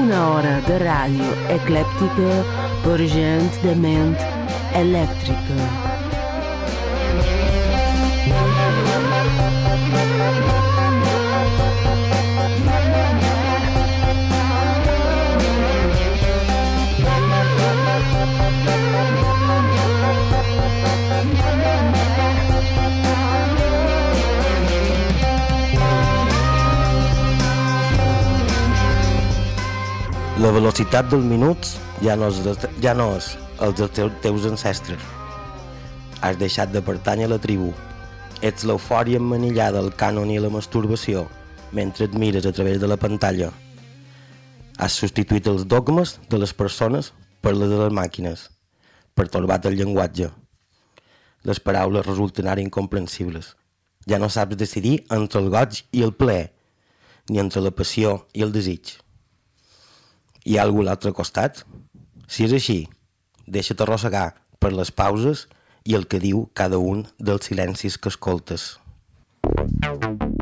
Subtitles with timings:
[0.00, 2.32] Una hora de ràdio eclèptica
[2.86, 4.14] per gent de ment
[4.84, 5.89] elèctrica.
[30.40, 31.74] La velocitat dels minuts
[32.04, 35.02] ja no és, de- ja no és el dels teus, teus ancestres.
[36.22, 37.72] Has deixat de pertànyer a la tribu.
[38.42, 41.26] Ets l'eufòria emmanillada al cànon i la masturbació
[41.72, 43.50] mentre et mires a través de la pantalla.
[44.78, 48.48] Has substituït els dogmes de les persones per les de les màquines,
[49.14, 50.30] pertorbat el llenguatge.
[51.44, 53.56] Les paraules resulten ara incomprensibles.
[54.08, 56.52] Ja no saps decidir entre el goig i el plaer,
[57.28, 58.96] ni entre la passió i el desig.
[60.48, 61.64] Hi ha algú a l'altre costat?
[62.30, 62.78] Si és així,
[63.44, 64.30] deixa't arrossegar
[64.62, 65.46] per les pauses
[65.84, 68.72] i el que diu cada un dels silencis que escoltes.
[69.44, 70.39] After dark,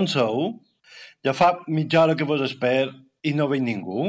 [0.00, 0.36] bon sou?
[1.24, 2.88] Ja fa mitja hora que vos esper
[3.26, 4.08] i no veig ningú.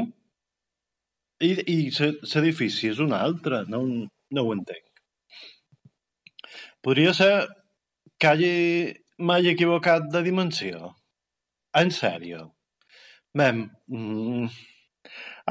[1.42, 3.82] I, i l'edifici és un altre, no,
[4.32, 4.86] no ho entenc.
[6.82, 7.32] Podria ser
[8.16, 8.54] que hagi,
[9.18, 10.94] m'hagi equivocat de dimensió.
[11.76, 12.48] En sèrio.
[13.36, 14.48] Mem, mm,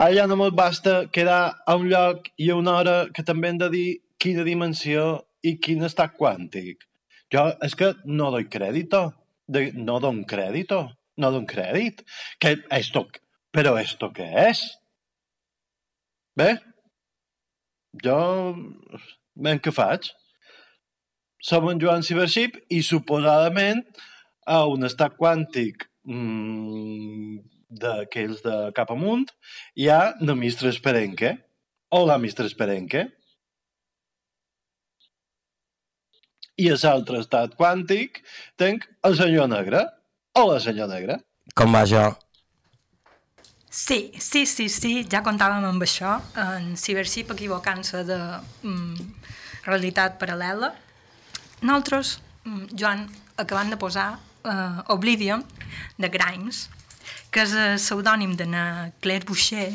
[0.07, 3.69] ara no basta quedar a un lloc i a una hora que també hem de
[3.69, 6.87] dir quina dimensió i quin estat quàntic.
[7.33, 9.20] Jo és que no doy crédito.
[9.51, 10.85] De, no don crédito.
[11.19, 12.05] No don crèdit.
[12.39, 13.05] Que esto,
[13.51, 14.63] però esto què és?
[16.39, 16.55] Bé,
[18.05, 18.17] jo...
[19.35, 20.09] Ben, què faig?
[21.41, 23.81] Som en Joan Cibership i suposadament
[24.47, 27.39] a un estat quàntic mmm,
[27.81, 29.29] d'aquells de cap amunt
[29.79, 31.33] hi ha la Mistra Esperenque.
[31.91, 33.07] Hola, Mistra Esperenque.
[36.61, 38.19] I a l'altre estat quàntic
[38.61, 39.85] tenc el senyor negre.
[40.37, 41.17] Hola, senyor negre.
[41.57, 42.03] Com va això?
[43.71, 48.19] Sí, sí, sí, sí, ja comptàvem amb això, en Cybership equivocant-se de
[48.67, 49.05] mm,
[49.65, 50.73] realitat paral·lela.
[51.61, 53.05] Nosaltres, mm, Joan,
[53.39, 54.09] acabant de posar
[54.43, 55.45] uh, Oblivion,
[55.97, 56.65] de Grimes,
[57.31, 58.49] que és el pseudònim de
[58.99, 59.69] Claire Boucher,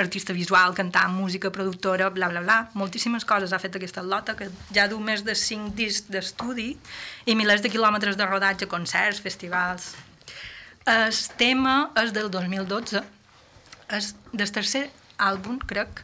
[0.00, 2.58] artista visual, cantant, música, productora, bla, bla, bla.
[2.74, 6.72] Moltíssimes coses ha fet aquesta lota, que ja du més de 5 discs d'estudi
[7.26, 9.92] i milers de quilòmetres de rodatge, concerts, festivals.
[10.88, 13.02] El tema és del 2012,
[13.96, 14.86] és del tercer
[15.20, 16.02] àlbum, crec,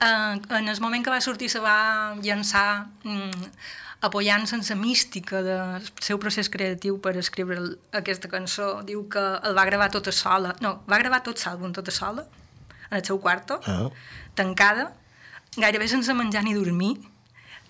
[0.00, 3.48] eh, en el moment que va sortir se va llançar mm,
[4.02, 7.58] apoyant-se en la mística del seu procés creatiu per escriure
[7.94, 8.82] aquesta cançó.
[8.84, 12.26] Diu que el va gravar tota sola, no, va gravar tot l'àlbum tota sola,
[12.92, 13.88] en el seu quarto, Ah.
[14.36, 14.92] tancada,
[15.56, 16.98] gairebé sense menjar ni dormir,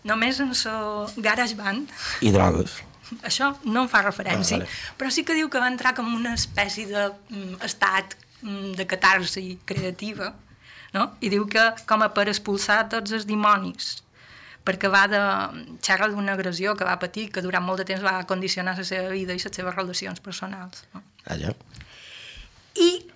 [0.05, 1.89] només en la garage band,
[2.21, 2.83] I drogues.
[3.23, 4.71] això no en fa referència, Ah, vale.
[4.99, 10.35] però sí que diu que va entrar com una espècie d'estat mm, de catarsi creativa,
[10.93, 11.13] no?
[11.21, 14.03] i diu que com a per expulsar tots els dimonis,
[14.65, 15.21] perquè va de
[15.83, 19.09] xerra d'una agressió que va patir, que durant molt de temps va condicionar la seva
[19.11, 20.85] vida i les seves relacions personals.
[20.95, 21.03] No?
[21.27, 21.55] Allà.
[22.75, 23.07] I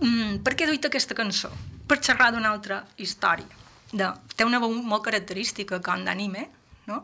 [0.00, 1.50] mm, per què he duit aquesta cançó?
[1.88, 3.58] Per xerrar d'una altra història.
[3.90, 6.46] De, té una veu molt característica com d'anime,
[6.86, 7.02] no?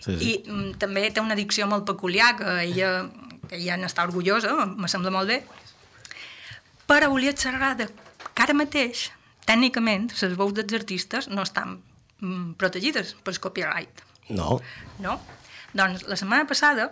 [0.00, 0.18] Sí, sí.
[0.18, 2.92] I mm, també té una dicció molt peculiar que ella,
[3.48, 5.42] que ella n'està orgullosa, me sembla molt bé.
[6.88, 9.08] Però volia xerrar de que ara mateix,
[9.48, 11.78] tècnicament, les veus dels artistes no estan
[12.20, 14.04] mm, protegides pel copyright.
[14.28, 14.58] No.
[15.04, 15.18] No?
[15.76, 16.90] Doncs la setmana passada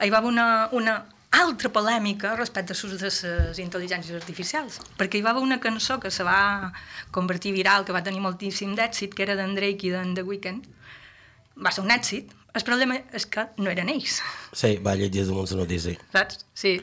[0.00, 0.46] hi va haver una,
[0.76, 0.94] una
[1.30, 6.00] altra polèmica respecte a l'ús de les intel·ligències artificials, perquè hi va haver una cançó
[6.02, 6.72] que se va
[7.14, 10.66] convertir viral, que va tenir moltíssim d'èxit, que era d'en Drake i d'en The Weeknd.
[11.62, 12.32] Va ser un èxit.
[12.52, 14.16] El problema és que no eren ells,
[14.58, 15.94] Sí, va llegir damunt la notícia.
[16.12, 16.40] saps?
[16.52, 16.80] Sí,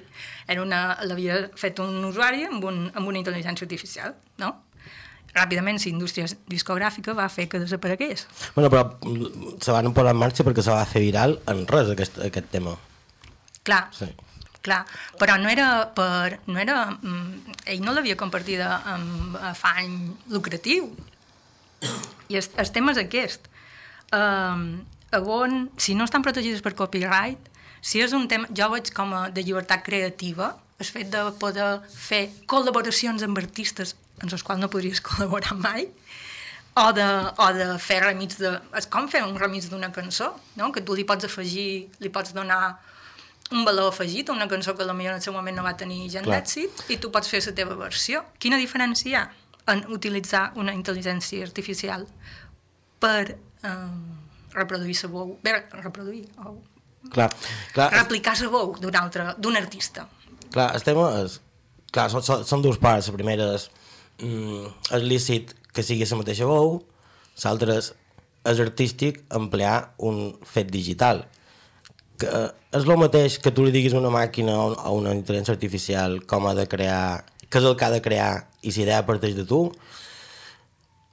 [0.47, 4.53] l'havia fet un usuari amb, un, amb una intel·ligència artificial, no?
[5.35, 8.23] Ràpidament la indústria discogràfica va fer que desaparegués.
[8.55, 11.91] Bueno, però mm, se van posar en marxa perquè se va fer viral en res
[11.91, 12.77] aquest, aquest tema.
[13.67, 14.07] Clar, Sí.
[14.67, 14.83] Clar,
[15.21, 16.39] però no era per...
[16.51, 19.97] No era, mm, ell no l'havia compartida amb afany
[20.33, 20.91] lucratiu.
[22.27, 23.47] I el, el tema és aquest.
[24.15, 24.69] Um,
[25.17, 29.27] on, si no estan protegides per copyright, si és un tema, jo veig com a
[29.31, 34.69] de llibertat creativa, el fet de poder fer col·laboracions amb artistes en els quals no
[34.73, 35.87] podries col·laborar mai,
[36.77, 37.05] o de,
[37.41, 38.51] o de fer remix de...
[38.77, 40.69] És com fer un remix d'una cançó, no?
[40.73, 42.77] que tu li pots afegir, li pots donar
[43.51, 46.09] un valor afegit a una cançó que potser en el seu moment no va tenir
[46.11, 48.23] gent d'èxit i tu pots fer la teva versió.
[48.39, 49.25] Quina diferència hi ha
[49.73, 52.05] en utilitzar una intel·ligència artificial
[52.99, 54.17] per um,
[54.55, 56.57] reproduir la veu, bé, reproduir o
[57.07, 57.29] Clar,
[57.71, 60.07] clar, replicar la veu d'un altre, d'un artista.
[60.51, 61.39] clar el tema és...
[61.91, 63.07] Clar, són, són, són dues parts.
[63.07, 63.69] La primera és,
[64.19, 64.65] mm,
[64.97, 66.81] és lícit que sigui la mateixa veu,
[67.43, 67.93] l'altra és,
[68.51, 71.23] és artístic emplear un fet digital.
[72.17, 72.29] Que
[72.73, 76.47] és el mateix que tu li diguis una màquina o a una intel·ligència artificial com
[76.49, 78.31] ha de crear, què és el que ha de crear
[78.61, 79.67] i si idea parteix de tu,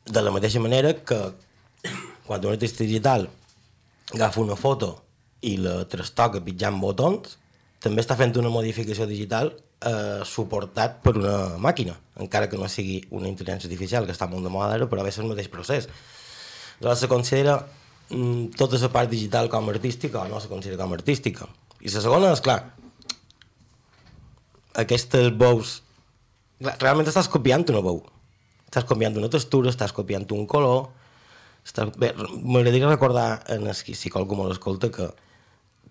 [0.05, 1.21] de la mateixa manera que
[2.27, 3.29] quan un artista digital
[4.13, 4.91] agafa una foto
[5.45, 7.37] i la trastoca pitjant botons,
[7.85, 9.53] també està fent una modificació digital
[9.85, 14.45] eh, suportat per una màquina, encara que no sigui una intel·ligència artificial, que està molt
[14.45, 15.89] de moda ara, però ser el mateix procés.
[16.81, 17.59] Llavors se considera
[18.09, 21.49] tota la part digital com a artística o no se considera com a artística.
[21.81, 22.59] I la segona és, clar,
[24.75, 25.33] aquestes.
[26.65, 28.03] Clar, realment estàs copiant una veu.
[28.69, 30.89] Estàs copiant una textura, estàs copiant un color...
[31.65, 31.95] Estàs...
[31.97, 35.09] M'agradaria recordar, en el, si qualcú me l'escolta, que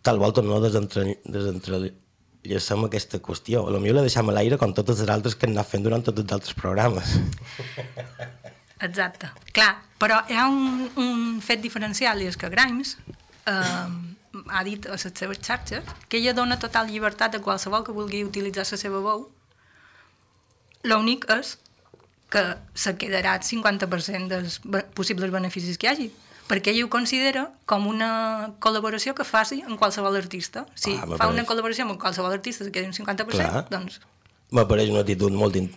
[0.05, 3.63] tal volta no desentre- desentrellacem aquesta qüestió.
[3.65, 5.86] A lo millor la deixem a l'aire com totes les altres que hem anat fent
[5.86, 7.15] durant tots els altres programes.
[8.84, 9.30] Exacte.
[9.56, 9.72] Clar,
[10.02, 12.98] però hi ha un, un fet diferencial i és que Grimes
[13.48, 13.88] eh,
[14.50, 18.24] ha dit a les seves xarxes que ella dona total llibertat a qualsevol que vulgui
[18.28, 19.28] utilitzar la seva veu.
[20.84, 21.56] L'únic és
[22.34, 24.60] que se quedarà el 50% dels
[24.98, 26.08] possibles beneficis que hi hagi
[26.50, 28.10] perquè ella ho considera com una
[28.60, 30.66] col·laboració que faci amb qualsevol artista.
[30.75, 33.63] Si Ah, fa una col·laboració amb qualsevol artista que quedi un 50%, Clar.
[33.72, 34.02] doncs
[34.54, 35.70] M'apareix una actitud molt in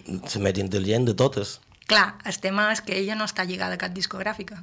[0.42, 1.60] més intel·ligent de totes.
[1.86, 4.62] Clar, el tema és que ella no està lligada a cap discogràfica.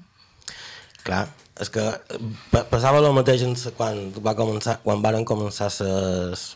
[1.04, 1.28] Clar,
[1.60, 2.20] és que eh,
[2.52, 3.44] pa- passava el mateix
[3.78, 6.54] quan, va començar, quan varen començar les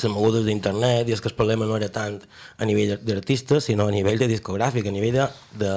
[0.00, 2.20] les mogudes d'internet i és que el problema no era tant
[2.56, 5.26] a nivell d'artista sinó a nivell de discogràfic, a nivell de,
[5.60, 5.72] de,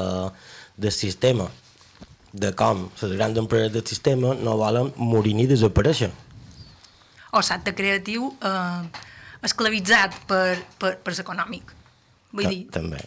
[0.77, 1.49] de sistema
[2.31, 6.11] de com les grans empreses del sistema no volen morir ni desaparèixer.
[7.33, 8.81] o l'acte creatiu eh,
[9.43, 11.73] esclavitzat per, per, per l'econòmic.
[12.31, 13.01] Vull dir, També.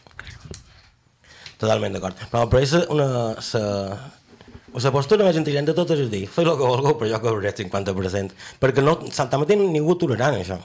[1.60, 2.20] Totalment d'acord.
[2.30, 3.08] Però per això una...
[3.44, 3.62] Sa,
[4.76, 7.52] la postura més intel·ligent de totes és dir, feu el que vulgueu, però jo cobraré
[7.54, 8.34] el 50%.
[8.60, 10.58] Perquè no, tanmateix ningú tolerant això.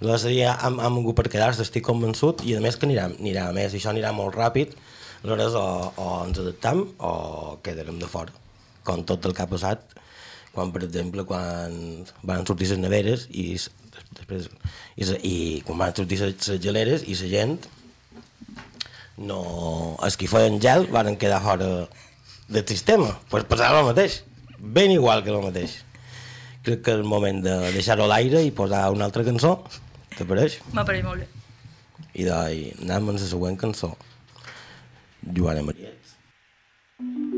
[0.00, 3.48] Aleshores, ja hem, hem hagut per quedar-se, estic convençut, i a més que anirà, anirà
[3.48, 4.76] a més, i això anirà molt ràpid,
[5.24, 7.10] aleshores o, o ens adaptem o
[7.66, 8.32] quedarem de fora.
[8.86, 9.98] Com tot el que ha passat,
[10.54, 11.74] quan, per exemple, quan
[12.26, 14.48] van sortir les neveres i després
[14.96, 17.58] i, i quan van sortir les geleres i la gent
[19.20, 19.40] no...
[20.02, 21.68] els que feien gel van quedar fora
[22.48, 23.12] del sistema.
[23.30, 24.22] Pues passava el mateix.
[24.58, 25.78] Ben igual que el mateix.
[26.64, 29.56] Crec que és el moment de deixar-ho a l'aire i posar una altra cançó.
[30.16, 30.58] Te pareix?
[30.76, 31.30] m'apareix molt bé.
[32.20, 33.94] I d'ahí anem amb la següent cançó.
[35.36, 35.94] Joana Maria.
[37.00, 37.29] Alright,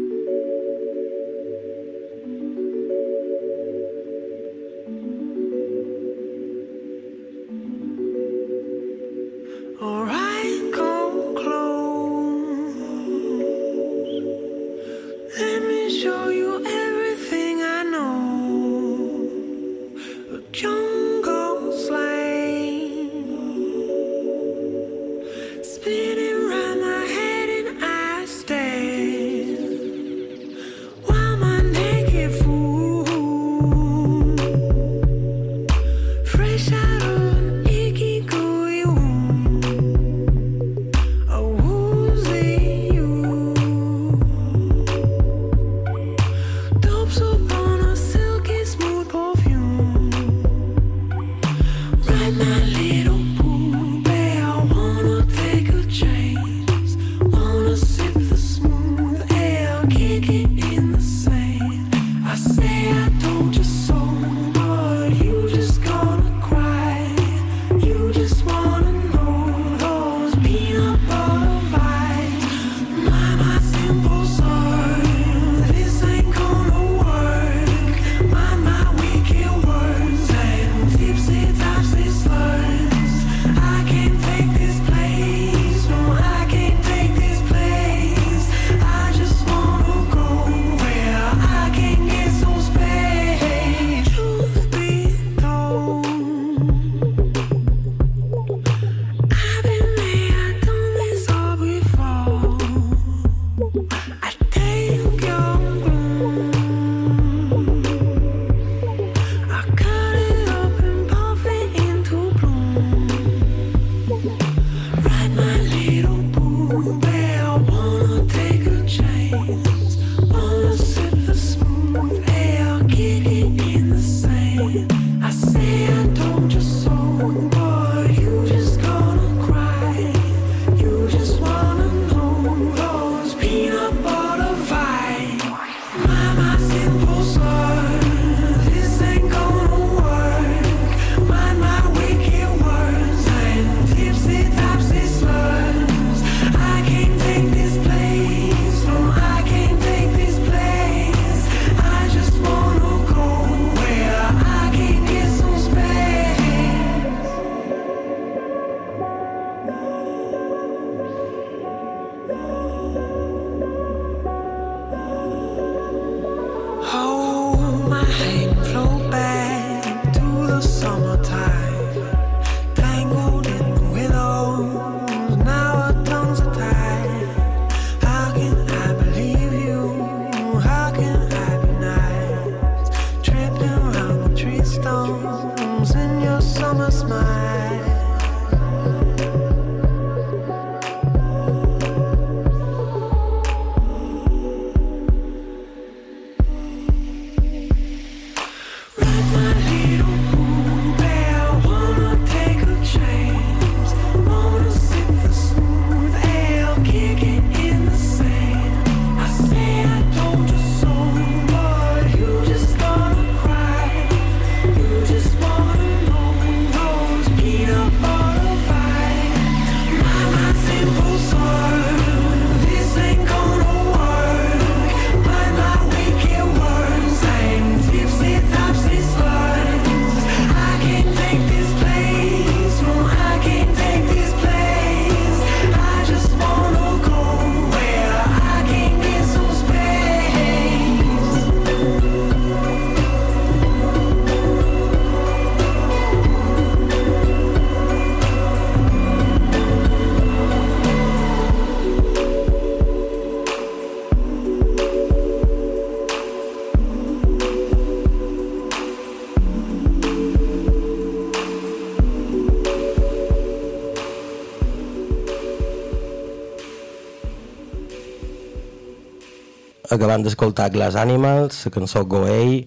[269.93, 272.63] acabant d'escoltar Glass Animals, la cançó Goey,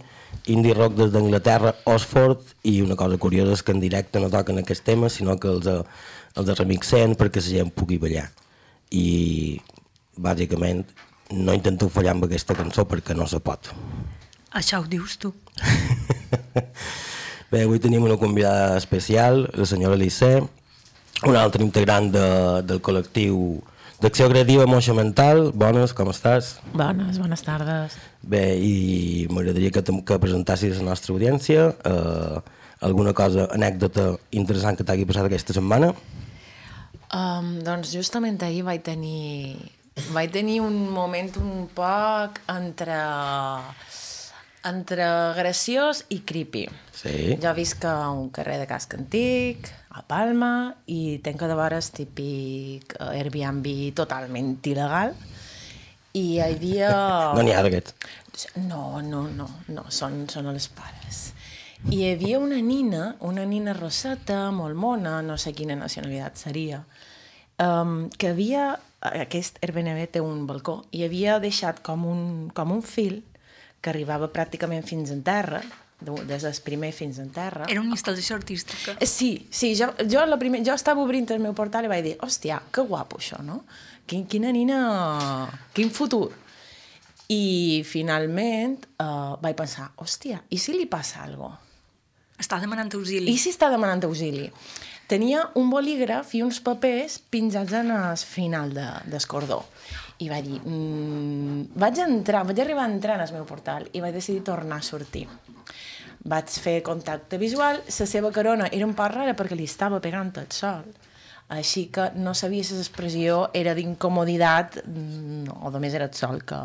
[0.52, 4.62] indie rock des d'Anglaterra, Oxford, i una cosa curiosa és que en directe no toquen
[4.62, 5.82] aquests temes, sinó que els, eh,
[6.36, 8.28] els remixen perquè la gent pugui ballar.
[8.92, 9.60] I,
[10.18, 10.86] bàsicament,
[11.32, 13.72] no intento fallar amb aquesta cançó perquè no se pot.
[14.54, 15.34] Això ho dius tu.
[17.52, 20.44] Bé, avui tenim una convidada especial, la senyora Lissé,
[21.26, 22.28] una altra integrant de,
[22.68, 23.62] del col·lectiu
[24.06, 25.50] d'acció creativa Mental.
[25.58, 26.56] Bones, com estàs?
[26.78, 27.96] Bones, bones tardes.
[28.22, 32.38] Bé, i m'agradaria que, te- que presentassis a la nostra audiència eh,
[32.86, 35.94] alguna cosa, anècdota interessant que t'hagi passat aquesta setmana.
[37.16, 39.56] Um, doncs justament ahir vaig tenir,
[40.14, 42.98] vaig tenir un moment un poc entre,
[44.70, 46.68] entre graciós i creepy.
[46.94, 47.38] Sí.
[47.42, 52.96] Jo visc a un carrer de casc antic, a Palma, i tenc de el típic
[53.00, 55.16] eh, Airbnb totalment il·legal.
[56.16, 56.90] I hi havia...
[57.36, 58.48] No n'hi ha d'aquests.
[58.68, 61.32] No, no, no, no, són, són els pares.
[61.92, 66.82] I hi havia una nina, una nina roseta, molt mona, no sé quina nacionalitat seria,
[67.62, 68.74] um, que havia,
[69.06, 72.22] aquest Airbnb té un balcó, i havia deixat com un,
[72.56, 73.22] com un fil
[73.80, 75.62] que arribava pràcticament fins en terra,
[76.06, 77.66] des del primer fins en terra.
[77.68, 78.96] Era una instal·lació artística.
[79.00, 82.04] Eh, Sí, sí, jo, jo, la primer, jo estava obrint el meu portal i vaig
[82.06, 83.64] dir, hòstia, que guapo això, no?
[84.06, 85.50] Quin, quina nina...
[85.74, 86.30] Quin futur.
[87.34, 91.62] I finalment uh, vaig pensar, hòstia, i si li passa alguna cosa?
[92.36, 93.32] Està demanant auxili.
[93.32, 94.50] I si està demanant auxili?
[95.08, 99.62] Tenia un bolígraf i uns papers pinjats en el final de, del cordó.
[100.20, 104.02] I vaig dir, mm, vaig entrar, vaig arribar a entrar en el meu portal i
[104.04, 105.28] vaig decidir tornar a sortir.
[106.26, 110.32] Vaig fer contacte visual, la seva carona era un poc rara perquè li estava pegant
[110.42, 110.88] el sol,
[111.54, 116.64] així que no sabia si l'expressió era d'incomoditat mm, o només era el sol que,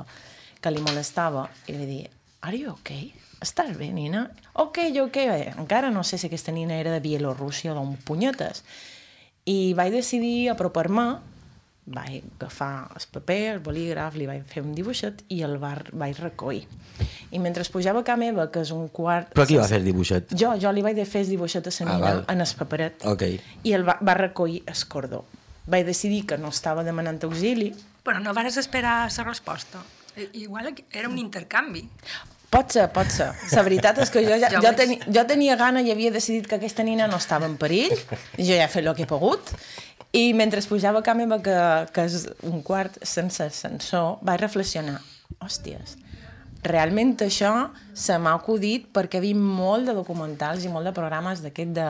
[0.60, 1.44] que li molestava.
[1.68, 2.04] I li dir,
[2.40, 3.10] are you okay?
[3.40, 4.26] Estàs bé, nina?
[4.52, 5.18] Ok, ok.
[5.28, 8.64] Bé, encara no sé si aquesta nina era de Bielorússia o d'un punyetes.
[9.48, 11.06] I vaig decidir apropar-me,
[11.90, 16.18] vaig agafar el paper, el bolígraf, li vaig fer un dibuixet i el va, vaig
[16.22, 16.64] recollir.
[17.32, 19.32] I mentre pujava a casa meva, que és un quart...
[19.34, 20.32] Però qui va fer el dibuixet?
[20.38, 22.24] Jo, jo li vaig de fer el dibuixet a la Ah, val.
[22.28, 23.22] en el paperet Ok.
[23.64, 25.24] i el va, va recollir el cordó.
[25.66, 27.72] Vaig decidir que no estava demanant auxili.
[28.04, 29.78] Però no vares esperar la resposta.
[30.16, 31.88] I- Igual era un intercanvi.
[32.50, 33.28] Pot ser, pot ser.
[33.54, 36.56] La veritat és que jo, ja, jo, teni, jo tenia gana i havia decidit que
[36.56, 37.92] aquesta nina no estava en perill,
[38.36, 39.52] i jo ja he fet el que he pogut,
[40.12, 41.56] i mentre pujava a casa meva, que,
[41.94, 44.98] que és un quart sense ascensor, vaig reflexionar,
[45.38, 45.96] hòsties,
[46.66, 51.40] realment això se m'ha acudit perquè he vist molt de documentals i molt de programes
[51.44, 51.88] d'aquest de,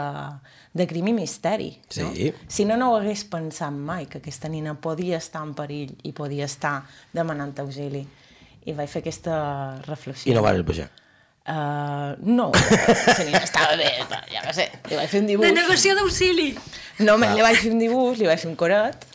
[0.76, 1.72] de crim i misteri.
[1.96, 2.10] No?
[2.14, 2.30] Sí.
[2.46, 6.14] Si no, no ho hagués pensat mai, que aquesta nina podia estar en perill i
[6.16, 6.80] podia estar
[7.16, 8.04] demanant auxili.
[8.68, 9.36] I vaig fer aquesta
[9.88, 10.30] reflexió.
[10.30, 10.90] I no vas baixar.
[11.50, 13.88] Uh, no, estava bé,
[14.30, 15.48] ja no sé, li vaig fer un dibuix.
[15.48, 16.52] Denegació d'auxili!
[17.02, 19.06] No, me, li vaig fer un dibuix, li vaig fer un coret,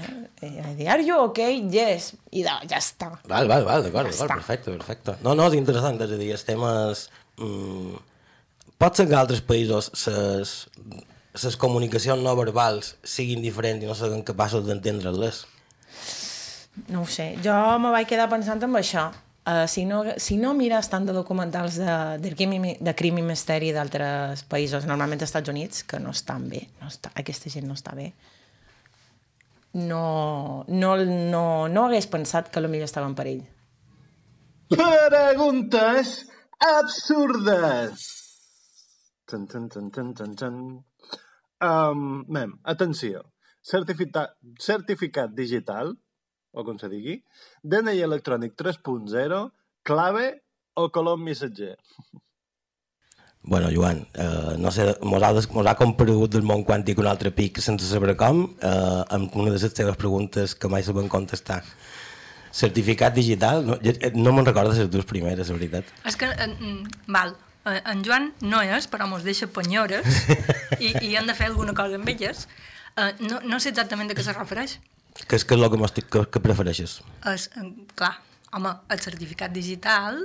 [0.00, 0.14] eh,
[0.48, 1.58] i vaig dir, are you okay?
[1.74, 2.14] Yes.
[2.32, 3.10] I de, ja està.
[3.28, 5.16] Val, val, val, d'acord, Ja d'acord, perfecte, perfecte.
[5.26, 7.02] No, no, és interessant, és a dir, els temes...
[7.36, 7.98] Mm,
[8.80, 10.54] pot ser que altres països ses,
[11.44, 15.42] ses comunicacions no verbals siguin diferents i no siguin capaços d'entendre-les.
[16.88, 19.10] No ho sé, jo me vaig quedar pensant en això.
[19.42, 23.16] Uh, si, no, si no mires tant de documentals de, de, crim, i, de crim
[23.18, 27.50] i misteri d'altres països, normalment als Estats Units, que no estan bé, no està, aquesta
[27.50, 28.12] gent no està bé,
[29.72, 33.42] no, no, no, no hagués pensat que potser estava en perill.
[34.70, 36.14] Preguntes
[36.62, 38.06] absurdes.
[39.26, 40.62] Tan, tan, tan, tan, tan, tan.
[41.62, 43.24] Um, mem, atenció.
[43.62, 45.96] Certificat, certificat digital,
[46.52, 47.18] o com se digui,
[47.64, 49.50] DNI electrònic 3.0,
[49.82, 50.26] clave
[50.74, 51.76] o colom missatger.
[53.44, 57.08] Bueno, Joan, eh, no sé, mos ha, des- mos ha comparegut del món quàntic un
[57.10, 61.08] altre pic sense saber com, eh, amb una de les teves preguntes que mai sabem
[61.10, 61.64] contestar.
[62.52, 63.64] Certificat digital?
[63.66, 65.84] No, eh, no me'n recordo les dues primeres, la veritat.
[66.06, 67.34] És que, eh, mm, val,
[67.66, 70.06] eh, en Joan no és, però mos deixa penyores
[70.78, 72.46] i, i hem de fer alguna cosa amb elles.
[72.96, 74.78] Eh, no, no sé exactament a què se refereix.
[75.28, 77.00] Què és, què és el que, que, que prefereixes?
[77.28, 77.48] És,
[77.98, 78.14] clar,
[78.52, 80.24] home, el certificat digital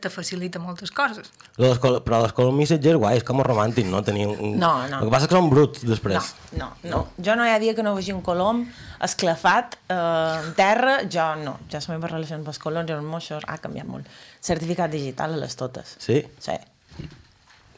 [0.00, 1.26] te facilita moltes coses.
[1.58, 4.00] Però les Color Messenger, guai, és com romàntic, no?
[4.06, 4.54] Tenir un...
[4.58, 5.00] No, no.
[5.02, 6.30] El que passa és que són bruts No, després.
[6.56, 7.00] no, no.
[7.26, 8.62] Jo no hi ha dia que no vegi un colom
[9.04, 11.58] esclafat eh, en terra, jo no.
[11.70, 14.08] Ja la meva relació amb els coloms i els moixos ha canviat molt.
[14.40, 15.96] Certificat digital a les totes.
[16.02, 16.22] Sí?
[16.40, 16.56] Sí.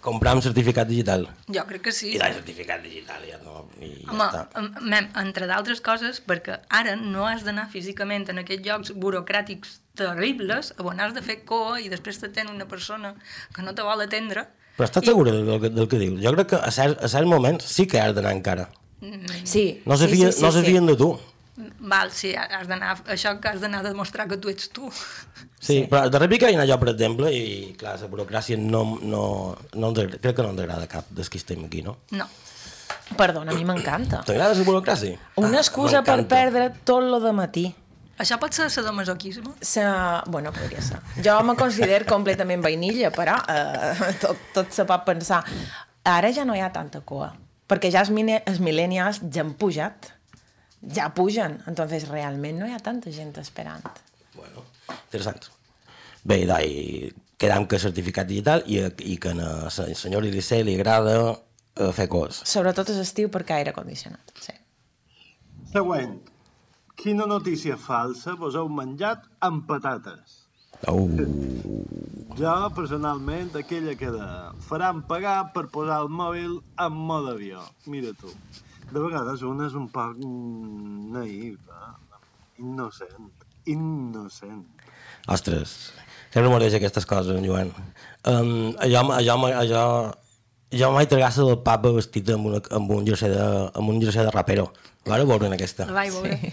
[0.07, 1.25] Comprar amb certificat digital.
[1.51, 2.13] Jo crec que sí.
[2.15, 3.65] I el certificat digital ja no...
[3.83, 4.43] I ja Home, està.
[4.61, 9.81] em- mem, entre d'altres coses, perquè ara no has d'anar físicament en aquests llocs burocràtics
[9.99, 13.15] terribles on has de fer cua i després t'atén una persona
[13.55, 14.47] que no te vol atendre.
[14.77, 16.21] Però estàs I- segura del, que- del que dius?
[16.23, 18.69] Jo crec que a certs, a certs moments sí que has d'anar encara.
[19.45, 19.83] Sí.
[19.85, 20.71] No se sí, fien, sí, sí, no se sí.
[20.71, 21.11] fien de tu.
[21.81, 24.91] Val, sí, has d'anar, això que has d'anar a demostrar que tu ets tu.
[25.59, 25.87] Sí, sí.
[25.91, 29.23] però de rèplica hi ha jo, per exemple, i clar, la burocràcia no, no,
[29.75, 31.97] no ens agrada, crec que no ens agrada cap dels que estem aquí, no?
[32.13, 32.29] No.
[33.17, 34.21] Perdona, a mi m'encanta.
[34.27, 35.17] T'agrada la burocràcia?
[35.41, 36.37] Una excusa per m'encanta.
[36.37, 37.67] perdre tot lo de matí.
[38.17, 39.53] Això pot ser sadomasoquisme?
[39.61, 39.83] Se...
[40.33, 41.01] Bueno, podria ser.
[41.25, 45.43] Jo me considero completament vainilla, però eh, tot, tot se pot pensar.
[46.07, 47.33] Ara ja no hi ha tanta cua,
[47.69, 50.13] perquè ja els, mine, els millennials ja han pujat.
[50.97, 53.87] Ja pugen, entonces realment no hi ha tanta gent esperant.
[54.89, 55.49] Interessant.
[56.27, 60.77] Bé, da, i quedam que certificat digital i, i que a la senyora Elisei li
[60.79, 62.43] agrada eh, fer coses.
[62.49, 64.33] Sobretot és estiu perquè aire condicionat.
[64.41, 64.57] Sí.
[65.73, 66.19] Següent.
[66.97, 70.43] Quina notícia falsa vos heu menjat amb patates?
[70.89, 71.09] Uh,
[72.37, 74.27] Jo, personalment, aquella que de
[74.61, 77.63] faran pagar per posar el mòbil en mode avió.
[77.89, 78.33] Mira tu.
[78.91, 81.95] De vegades un és un poc mm, naïf, eh?
[82.61, 83.31] innocent,
[83.73, 84.76] innocent.
[85.27, 85.77] Ostres,
[86.33, 87.73] sempre m'agreix aquestes coses, en Joan.
[88.27, 89.85] Um, allò, allò, allò,
[90.75, 94.27] jo mai tragassa del papa vestit amb, una, amb, un jersei de, amb un jersei
[94.27, 94.71] de rapero.
[95.07, 95.87] Vau veure en aquesta?
[95.87, 96.41] La vaig veure.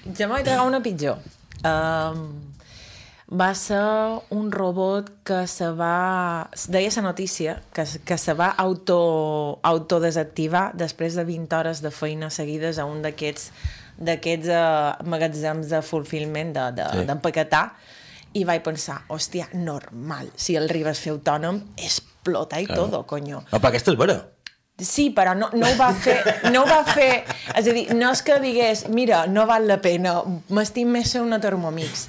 [0.00, 1.18] Jo m'ho vaig tragar una pitjor.
[1.60, 2.22] Um,
[3.30, 3.82] va ser
[4.34, 6.48] un robot que se va...
[6.72, 12.30] Deia la notícia que, que se va auto, autodesactivar després de 20 hores de feina
[12.30, 13.52] seguides a un d'aquests
[14.00, 16.98] d'aquests uh, magatzems de fulfillment, d'empaquetar, de, Sí.
[17.04, 17.64] de, d'empaquetar,
[18.32, 22.86] i vaig pensar, hòstia, normal, si el arribes a fer autònom, explota i claro.
[22.86, 23.42] todo, coño.
[23.50, 24.20] No, però aquesta és vera.
[24.80, 26.16] Sí, però no, no ho va fer,
[26.54, 29.76] no ho va fer, és a dir, no és que digués, mira, no val la
[29.82, 32.06] pena, m'estim més ser una Thermomix.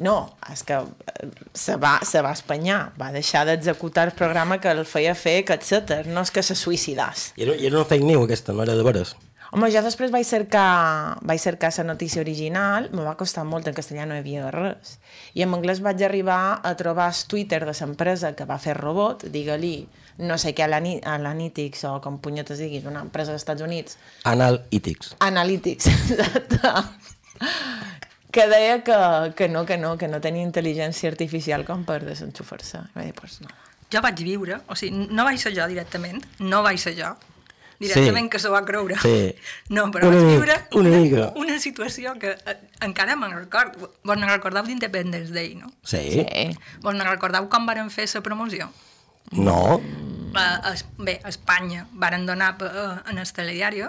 [0.00, 4.68] No, és que eh, se va, se va espanyar, va deixar d'executar el programa que
[4.72, 6.06] el feia fer etc.
[6.08, 7.30] No és que se suïcidàs.
[7.36, 9.14] I era, era una fake news aquesta, no era de veres.
[9.50, 13.74] Home, jo després vaig cercar, vaig cercar la notícia original, me va costar molt, en
[13.74, 14.98] castellà no hi havia res.
[15.34, 19.24] I en anglès vaig arribar a trobar el Twitter de l'empresa que va fer robot,
[19.34, 19.88] digue-li,
[20.22, 25.16] no sé què, Analytics o com punyetes diguis, una empresa dels Estats Units, Analytics.
[25.18, 26.70] Analytics, exacte,
[28.30, 29.00] que deia que,
[29.34, 32.84] que no, que no, que no tenia intel·ligència artificial com per desenxufar-se.
[32.86, 33.50] I vaig dir, pues no.
[33.90, 37.10] Jo vaig viure, o sigui, no vaig ser jo directament, no vaig ser jo,
[37.80, 38.30] directament Sí.
[38.34, 38.98] que s'ho va creure.
[39.02, 39.34] Sí.
[39.74, 43.90] No, però Una vaig viure una una, una situació que eh, encara me'n recordo.
[44.04, 45.72] Vos ne recordeu d'Independence Day, no?
[45.82, 46.02] Sí?
[46.20, 46.46] Sí.
[46.84, 48.70] Vos ne recordeu com varen fer la promoció?
[49.32, 49.80] No?
[50.34, 53.82] A, a, bé, a Espanya varen donar a, en el telediari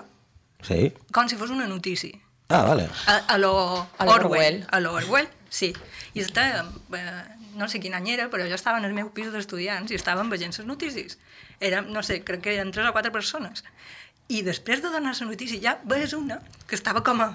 [0.62, 0.94] Sí?
[1.12, 2.18] com si fos una notícia.
[2.50, 2.90] Ah, vale.
[3.08, 4.06] A, a lo A.
[4.06, 4.66] Orwell.
[4.72, 5.74] A lo Orwell, sí.
[6.14, 9.32] I està, eh, no sé quin any era, però jo estava en el meu pis
[9.34, 11.18] d'estudiants i estàvem veient les notícies.
[11.60, 13.64] Érem, no sé, crec que eren tres o quatre persones.
[14.32, 17.32] I després de donar la notícia ja veus una que estava com a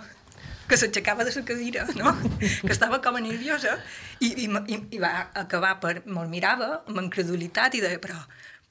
[0.66, 2.10] que s'aixecava de la cadira, no?
[2.40, 3.76] que estava com a nerviosa
[4.18, 4.48] i, i,
[4.90, 6.00] i, va acabar per...
[6.06, 8.16] Me'l mirava amb incredulitat i deia, però,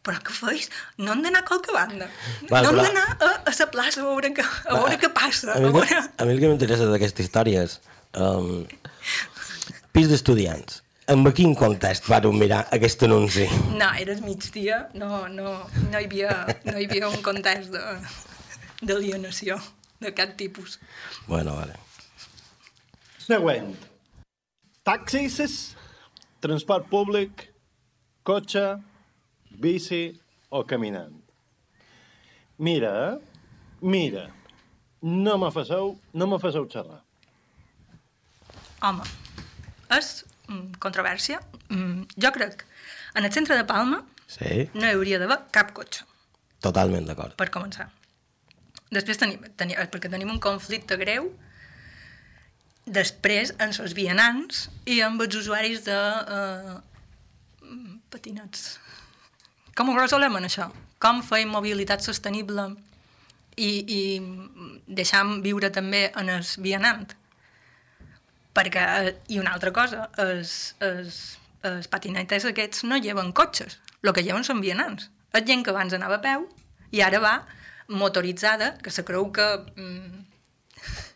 [0.03, 0.67] però què feis?
[0.97, 2.09] No hem d'anar a qualque banda.
[2.49, 5.53] Val, no hem d'anar a, a la plaça a veure, què, a veure què passa.
[5.53, 6.01] A mi, A que- veure...
[6.17, 7.77] a mi el que m'interessa d'aquesta història és...
[8.15, 8.65] Um,
[9.95, 10.81] pis d'estudiants.
[11.07, 13.45] En quin context vàreu mirar aquest anunci?
[13.77, 15.51] No, era el migdia, no, no,
[15.91, 16.31] no, hi havia,
[16.65, 17.99] no hi havia un context de-
[18.81, 19.59] d'alienació
[20.01, 20.79] de cap tipus.
[21.27, 21.75] Bueno, vale.
[23.21, 23.75] Següent.
[24.85, 25.75] Taxis,
[26.41, 27.45] transport públic,
[28.23, 28.65] cotxe,
[29.61, 30.03] bici
[30.49, 31.13] o caminant.
[32.57, 33.19] Mira,
[33.81, 34.29] mira,
[35.01, 37.01] no me faceu, no me faceu xerrar.
[38.81, 39.03] Home,
[39.97, 40.23] és
[40.79, 41.39] controvèrsia.
[41.69, 42.65] Mm, jo crec
[43.15, 44.69] en el centre de Palma Sí?
[44.73, 46.03] no hi hauria d'haver cap cotxe,
[46.61, 47.35] Totalment d'acord.
[47.37, 47.89] per començar.
[48.91, 51.31] Després tenim, tenim, perquè tenim un conflicte greu
[52.85, 55.95] després amb els vianants i amb els usuaris de
[56.37, 56.75] eh,
[58.13, 58.77] patinets.
[59.75, 60.69] Com ho resolem en això?
[61.01, 62.69] Com feim mobilitat sostenible
[63.57, 64.01] i, i
[64.87, 67.13] deixam viure també en el vianant?
[68.55, 71.19] Perquè, eh, i una altra cosa, els, els,
[71.67, 75.09] els patinetes aquests no lleven cotxes, el que lleven són vianants.
[75.35, 76.45] És gent que abans anava a peu
[76.95, 77.35] i ara va
[77.91, 79.45] motoritzada, que se creu que...
[79.75, 80.23] Mm,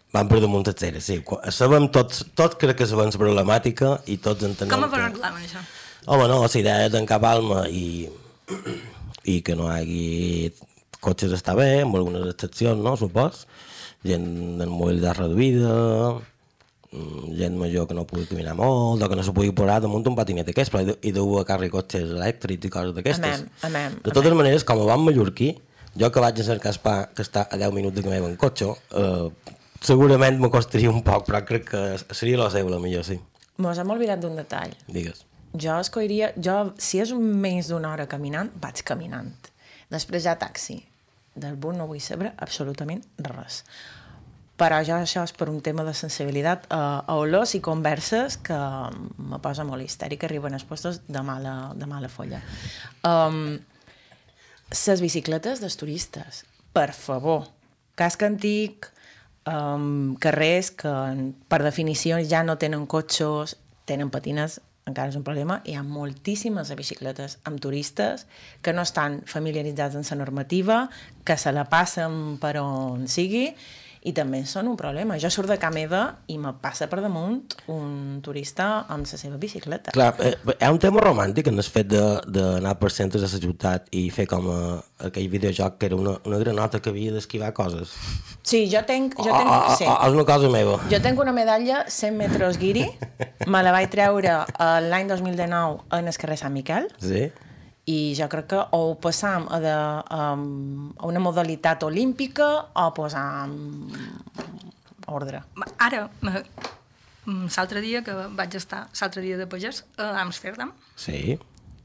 [0.10, 1.19] Van per damunt de cera, sí.
[1.54, 4.97] Sabem tots, tots crec que sabem la problemàtica i tots entenem com ho que...
[4.97, 5.62] arreglem, això?
[6.10, 8.08] Home, no, la idea de tancar Palma i,
[9.30, 10.08] i que no hi hagi
[10.99, 13.45] cotxes està bé, amb algunes excepcions, no, supos.
[14.08, 14.25] Gent
[14.63, 15.75] en mobilitat reduïda,
[16.91, 20.15] gent major que no pugui caminar molt, o que no se pugui posar damunt un
[20.17, 23.45] patinet d'aquests, però i dur a càrrec cotxes elèctrics i coses d'aquestes.
[23.62, 25.54] De totes maneres, com a bon mallorquí,
[25.99, 28.73] jo que vaig a cercar spa, que està a 10 minuts de camí en cotxe,
[28.97, 31.84] eh, segurament me costaria un poc, però crec que
[32.17, 33.19] seria la seva, la millor, sí.
[33.60, 34.73] Mos hem oblidat d'un detall.
[34.88, 35.25] Digues.
[35.54, 36.34] Jo escolliria...
[36.38, 39.32] Jo, si és un més d'una hora caminant, vaig caminant.
[39.89, 40.78] Després ja taxi.
[41.39, 43.63] Del bus no vull saber absolutament res.
[44.59, 48.59] Però jo això és per un tema de sensibilitat a, a olors i converses que
[49.31, 52.41] me posa molt histèrica, arriben els postos de mala, de mala folla.
[53.07, 53.57] Um,
[54.69, 56.43] les bicicletes dels turistes,
[56.75, 57.47] per favor,
[57.95, 58.91] casc antic,
[59.47, 60.93] um, carrers que
[61.47, 63.55] per definició ja no tenen cotxos,
[63.89, 68.25] tenen patines, encara és un problema, hi ha moltíssimes bicicletes amb turistes
[68.65, 70.79] que no estan familiaritzats amb la normativa,
[71.23, 73.53] que se la passen per on sigui,
[74.07, 75.17] i també són un problema.
[75.19, 79.35] Jo surt de casa meva i me passa per damunt un turista amb la seva
[79.38, 79.91] bicicleta.
[79.91, 83.27] Clar, eh, hi ha un tema romàntic en el fet de- d'anar per centres de
[83.27, 84.59] la ciutat i fer com a,
[85.09, 87.91] aquell videojoc que era una, una granota que havia d'esquivar coses.
[88.43, 89.15] Sí, jo tenc...
[89.19, 89.83] Jo O- tenc o- o- sí.
[89.85, 90.79] o- és una cosa meva.
[90.89, 92.88] Jo tenc una medalla 100 metres guiri,
[93.47, 97.29] me la vaig treure eh, l'any 2019 en el carrer Sant Miquel, Sí?
[97.89, 99.73] I jo crec que o ho passam a, de,
[100.13, 102.47] um, a una modalitat olímpica
[102.78, 103.56] o posam
[105.08, 105.41] ordre.
[105.80, 106.43] Ara, me-
[107.25, 111.39] mm, l'altre dia que vaig estar, l'altre dia de pagès, a Amsterdam, Sí.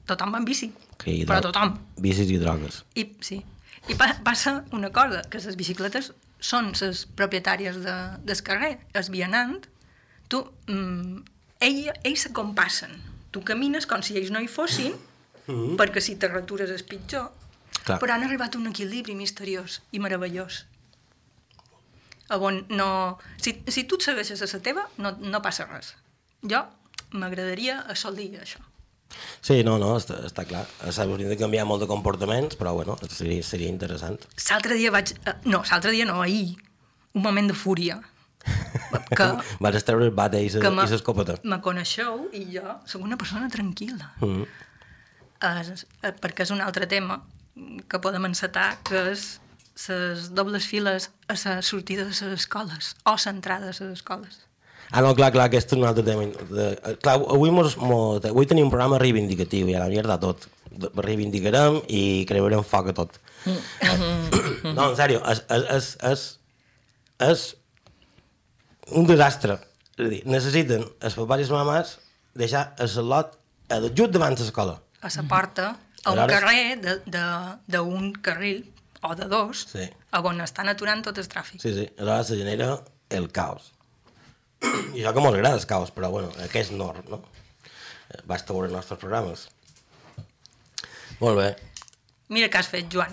[0.06, 0.72] tothom va en bici,
[1.06, 1.78] hi però tothom.
[1.96, 2.82] Bicis i drogues.
[2.94, 3.42] I, sí.
[3.88, 9.04] I pa passa una cosa, que les bicicletes són les propietàries de, del carrer, el
[9.10, 9.66] vianant,
[10.28, 11.22] tu, mm,
[11.60, 12.90] ell, ells se compassen.
[13.30, 14.94] Tu camines com si ells no hi fossin,
[15.46, 15.76] mm -hmm.
[15.76, 17.30] perquè si te retures és pitjor,
[17.84, 17.98] Clar.
[18.00, 20.66] però han arribat a un equilibri misteriós i meravellós.
[22.28, 23.18] A on no...
[23.36, 25.94] Si, si tu et segueixes a la teva, no, no passa res.
[26.42, 26.64] Jo
[27.12, 28.60] m'agradaria assolir això.
[29.44, 30.64] Sí, no, no, està, està clar.
[30.90, 34.18] S'haurien de canviar molt de comportaments, però bueno, seria, seria interessant.
[34.50, 35.12] L'altre dia vaig...
[35.24, 36.56] eh, No, l'altre dia no, ahir.
[37.12, 38.00] Un moment de fúria.
[39.14, 39.26] Que,
[39.60, 41.36] Vas estreure el bate i l'escopeta.
[41.44, 44.14] me coneixeu i jo sóc una persona tranquil·la.
[44.20, 44.44] Mm.
[45.60, 47.20] Es, eh, perquè és un altre tema
[47.88, 49.26] que podem encetar, que és
[49.88, 54.40] les dobles files a la sortida de les escoles o l'entrada de les escoles.
[54.90, 56.26] Ah, no, clar, clar, aquest és un altre tema.
[56.28, 60.46] Eh, clar, avui, mos, mos, avui tenim un programa reivindicatiu, i a la mierda tot.
[60.94, 63.18] Reivindicarem i creurem foc a tot.
[64.76, 66.24] no, en sèrio, és, és, és, és,
[67.30, 67.44] és
[68.94, 69.58] un desastre.
[69.96, 71.96] És a dir, necessiten els papars i les mames
[72.34, 73.38] deixar el lot
[73.70, 74.78] a just davant de l'escola.
[75.04, 75.66] A la porta,
[76.04, 76.78] a un carrer
[77.68, 78.62] d'un carril
[79.04, 79.84] o de dos, Sí.
[80.10, 81.60] a on estan aturant tot el tràfic.
[81.60, 82.70] Sí, sí, aleshores se genera
[83.10, 83.72] el caos.
[84.94, 87.20] I això que molt agrada el caos, però bueno, aquest nord, no?
[88.08, 89.48] Eh, Basta veure els nostres programes.
[91.20, 91.50] Molt bé.
[92.32, 93.12] Mira què has fet, Joan.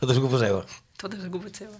[0.00, 0.64] Tot és culpa seva.
[1.00, 1.78] Tot és culpa seva.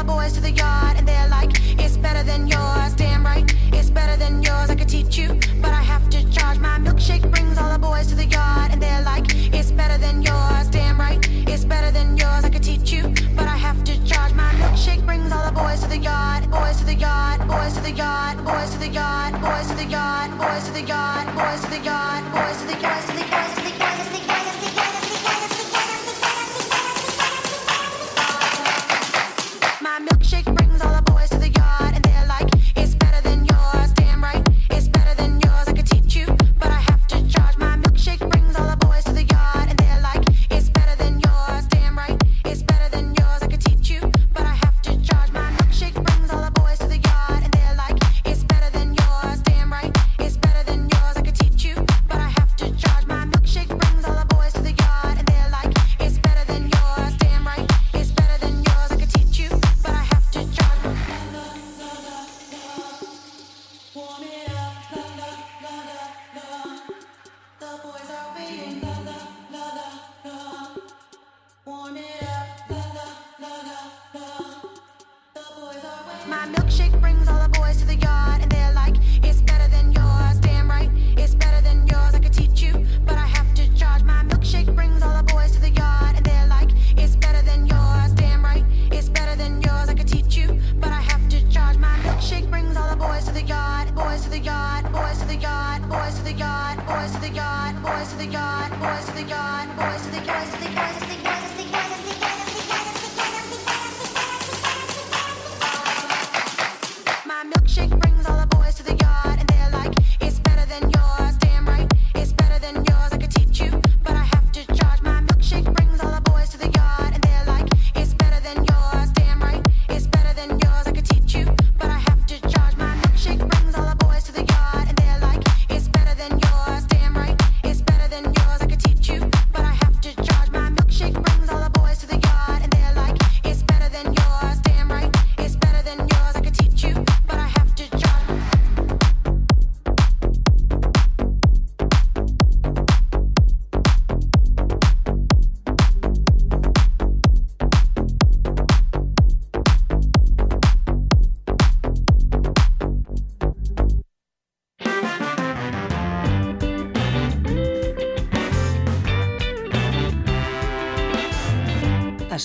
[0.00, 2.94] The boys to the yard, and they're like, It's better than yours.
[2.94, 4.70] Damn right, it's better than yours.
[4.70, 5.28] I could teach you,
[5.60, 6.58] but I have to charge.
[6.58, 10.22] My milkshake brings all the boys to the yard, and they're like, It's better than
[10.22, 10.68] yours.
[10.70, 12.44] Damn right, it's better than yours.
[12.44, 13.02] I could teach you,
[13.36, 14.32] but I have to charge.
[14.32, 17.80] My milkshake brings all the boys to the yard, boys to the yard, boys to
[17.82, 21.60] the yard, boys to the yard, boys to the yard, boys to the yard, boys
[21.60, 24.59] to the yard, boys to the yard, boys to the yard, boys to the yard,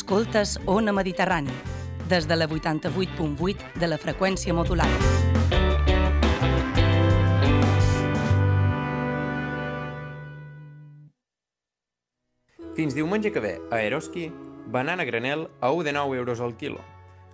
[0.06, 1.50] Escoltes Ona Mediterrani,
[2.08, 4.94] des de la 88.8 de la freqüència modulada.
[12.78, 14.28] Fins diumenge que ve, a Eroski,
[14.70, 16.86] banana granel a 1 de 9 euros al quilo.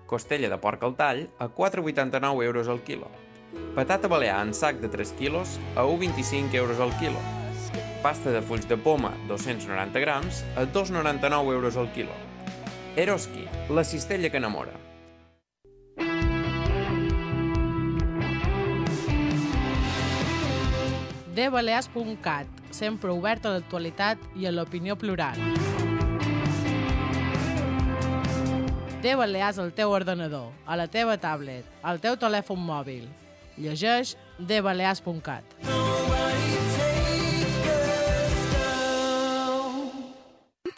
[0.08, 3.12] Costella de porc al tall a 4,89 euros al quilo.
[3.76, 7.20] Patata balear en sac de 3 quilos a 1,25 euros al quilo.
[8.02, 12.31] Pasta de fulls de poma 290 grams a 2,99 euros al quilo.
[12.96, 14.74] Eroski, la cistella que enamora.
[21.32, 25.39] dbalears.cat, sempre obert a l'actualitat i a l'opinió plural.
[29.02, 33.08] De Balears al teu ordenador, a la teva tablet, al teu telèfon mòbil.
[33.58, 35.91] Llegeix dbalears.cat.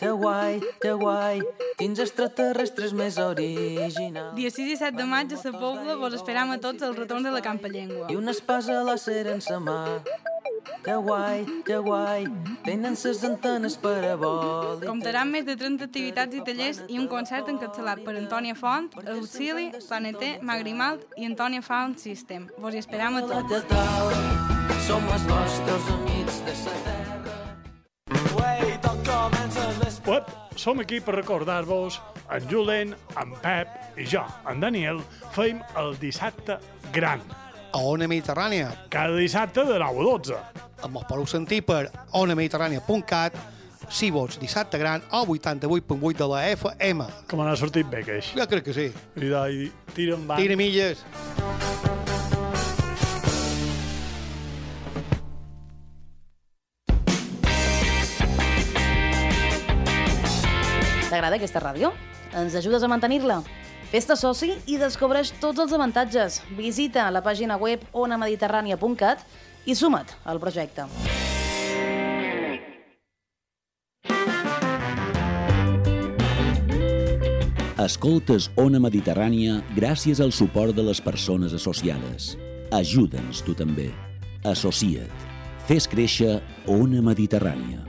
[0.04, 1.38] Que guai, que guai,
[1.80, 4.34] quins extraterrestres més originals.
[4.36, 7.24] Dia 6 i 7 de maig a la Pobla vos esperam a tots al retorn
[7.24, 8.10] de la Campa Llengua.
[8.12, 9.78] I una espasa làser en sa mà.
[10.84, 12.28] Que guai, que guai,
[12.66, 14.90] tenen ses antenes parabòliques.
[14.90, 18.92] Comptarà amb més de 30 activitats i tallers i un concert encapçalat per Antònia Font,
[19.16, 22.50] Auxili, Planeter, Magrimalt i Antònia Found System.
[22.60, 23.72] Vos hi esperam a tots.
[24.84, 27.03] Som els vostres amics de sa
[28.44, 28.74] terra.
[30.04, 30.28] Ep,
[30.60, 35.00] som aquí per recordar-vos, en Julen, en Pep i jo, en Daniel,
[35.32, 36.58] feim el dissabte
[36.94, 37.24] gran.
[37.74, 38.70] A Ona Mediterrània.
[38.94, 40.42] Cada dissabte de 9 a 12.
[40.84, 43.40] Ens podeu sentir per onamediterrània.cat
[43.90, 47.08] si vols dissabte gran al 88.8 de la FM.
[47.32, 48.92] Com han sortit bé, que Jo crec que sí.
[49.16, 51.06] I, i tira en Tira milles.
[61.14, 61.92] T'agrada aquesta ràdio?
[62.34, 63.36] Ens ajudes a mantenir-la?
[63.92, 66.40] Fes-te soci i descobreix tots els avantatges.
[66.58, 69.22] Visita la pàgina web onamediterrània.cat
[69.70, 70.88] i suma't al projecte.
[77.84, 82.34] Escoltes Ona Mediterrània gràcies al suport de les persones associades.
[82.74, 83.92] Ajuda'ns tu també.
[84.50, 85.30] Associa't.
[85.70, 87.84] Fes créixer Ona Mediterrània.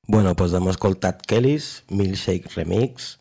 [0.06, 3.18] Bueno, doncs hem escoltat Kellys, Milkshake Remix.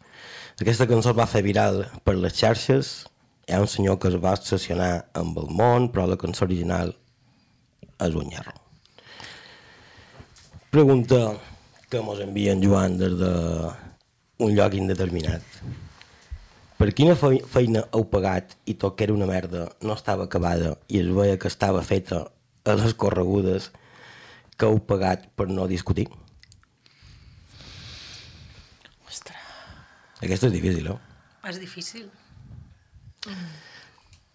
[0.60, 3.08] Aquesta cançó va fer viral per les xarxes.
[3.48, 6.92] Hi ha un senyor que es va obsessionar amb el món, però la cançó original
[8.04, 8.52] és un nyarro.
[10.68, 11.40] Pregunta
[11.88, 15.40] que mos envia en Joan des d'un lloc indeterminat.
[16.80, 20.78] Per quina fei- feina heu pagat i tot que era una merda no estava acabada
[20.88, 22.22] i es veia que estava feta
[22.64, 23.70] a les corregudes
[24.56, 26.08] que heu pagat per no discutir?
[30.20, 30.98] Aquesta és difícil, no?
[31.48, 32.08] És difícil.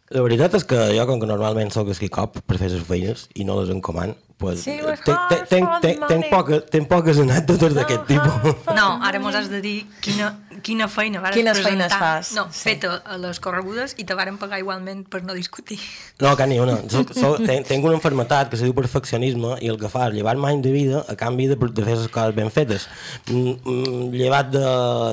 [0.10, 3.46] La veritat és que jo, com que normalment sóc esquicop per fer les feines i
[3.46, 6.30] no les encoman, pues, Sí, tenc, the tenc, tenc, money.
[6.30, 8.56] poca, tenc poques anècdotes d'aquest tipus.
[8.76, 11.88] No, ara mos has de dir quina, quina feina vas Quines presentar.
[11.90, 12.32] feines fas?
[12.36, 15.80] No, feta a les corregudes i te varen pagar igualment per no discutir.
[16.20, 16.76] No, que ni una.
[16.92, 20.18] So, so, tenc, tenc una enfermetat que se diu perfeccionisme i el que fa és
[20.18, 22.90] llevar-me anys de vida a canvi de, de fer les coses ben fetes.
[23.32, 24.66] Mm, mm, llevat de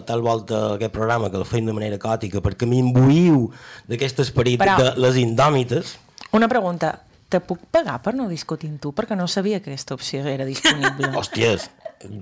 [0.07, 3.47] tal volta aquest programa que el feim de manera còtica perquè m'imbuïu
[3.89, 5.97] d'aquest esperit Però- de les indòmites,
[6.33, 7.03] Una pregunta.
[7.33, 8.93] Te puc pagar per no discutir amb tu?
[8.97, 11.09] Perquè no sabia que aquesta opció era disponible.
[11.19, 11.71] Hòsties,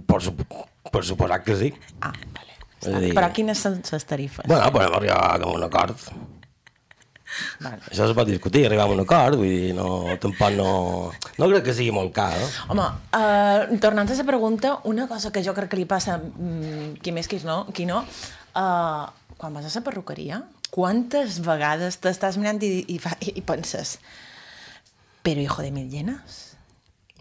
[0.06, 0.44] per, sup
[0.90, 1.72] per suposat que sí.
[2.00, 2.58] Ah, vale.
[2.80, 4.46] Dir, Però quines són les tarifes?
[4.48, 6.04] Bueno, podem arribar a un acord.
[7.60, 7.82] Vale.
[7.90, 10.70] Això es pot discutir, arribar a un acord, vull dir, no, tampoc no...
[11.38, 12.48] No crec que sigui molt car, eh?
[12.72, 12.86] Home,
[13.18, 17.14] uh, tornant a la pregunta, una cosa que jo crec que li passa mm, qui
[17.14, 19.04] més qui no, qui no uh,
[19.36, 20.42] quan vas a la perruqueria,
[20.74, 22.98] quantes vegades t'estàs mirant i, i,
[23.34, 23.98] i penses
[25.22, 26.46] però hijo de mil llenas,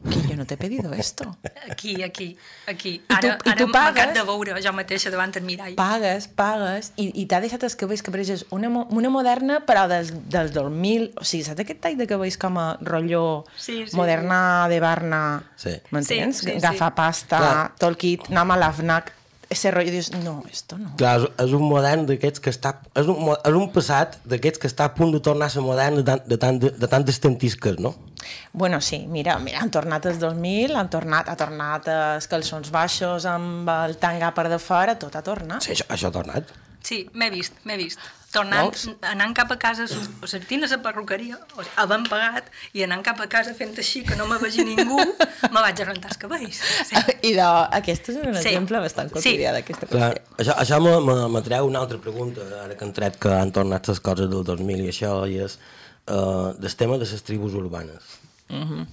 [0.10, 1.36] que yo no te he pedido esto.
[1.70, 2.38] Aquí, aquí,
[2.68, 2.90] aquí.
[2.90, 4.14] I tu- Ara, i tu ara m'acabo pagues?
[4.14, 5.76] de veure jo mateixa davant el mirall.
[5.76, 10.14] Pagues, pagues, i, i t'ha deixat els cabells que pareixes una, una moderna, però des,
[10.32, 11.10] des del 1000...
[11.20, 13.96] O sigui, saps aquest tall de cabells com a rotllo Sí, sí.
[14.00, 15.22] moderna de Barna?
[15.60, 15.76] Sí.
[15.92, 16.38] M'entens?
[16.38, 16.60] Sí, sí, sí.
[16.64, 17.70] Gafapasta, Clar.
[17.76, 19.12] tot el kit, anem a l'AFNAC,
[19.50, 20.92] ese rotllo, dius, no, esto no.
[21.00, 22.76] Clar, és, és un modern d'aquests que està...
[23.00, 25.98] És un, és un passat d'aquests que està a punt de tornar a ser modern
[25.98, 27.96] de, tant, de, tant, de, de tantes tentisques, no?
[28.54, 33.26] Bueno, sí, mira, mira, han tornat els 2000, han tornat, ha tornat els calçons baixos
[33.30, 35.66] amb el tanga per de fora, tot ha tornat.
[35.66, 36.54] Sí, això, això ha tornat.
[36.86, 38.06] Sí, m'he vist, m'he vist.
[38.32, 38.90] Tornant, Veus?
[39.10, 39.88] anant cap a casa,
[40.22, 43.74] o sortint a la perruqueria, o sigui, havent pagat, i anant cap a casa fent
[43.82, 45.00] així que no me vegi ningú,
[45.54, 46.60] me vaig a rentar els cabells.
[46.86, 46.96] Sí.
[47.30, 47.48] I de,
[47.80, 48.50] aquest és un Sí.
[48.52, 50.38] exemple bastant quotidià d'aquesta Clar, qüestió.
[50.46, 53.52] això, això me, me, me treu una altra pregunta, ara que han tret que han
[53.52, 55.58] tornat les coses del 2000 i això, i és
[56.08, 58.04] uh, del tema de les tribus urbanes.
[58.50, 58.86] Uh -huh.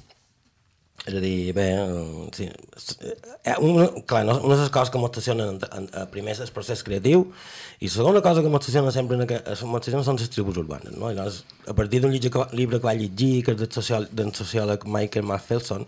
[1.07, 2.49] És a dir, bé, eh, sí,
[3.45, 6.41] eh, una, clar, no, una de les coses que m'estacionen en, en, en, primer és
[6.43, 7.29] el procés creatiu
[7.79, 10.97] i la segona cosa que m'estaciona sempre en aquest, m'estaciona són les tribus urbanes.
[10.99, 11.13] No?
[11.13, 14.35] I llavors, a partir d'un llibre, que, que vaig llegir, que és del social, del
[14.35, 15.87] sociòleg Michael Mathelson,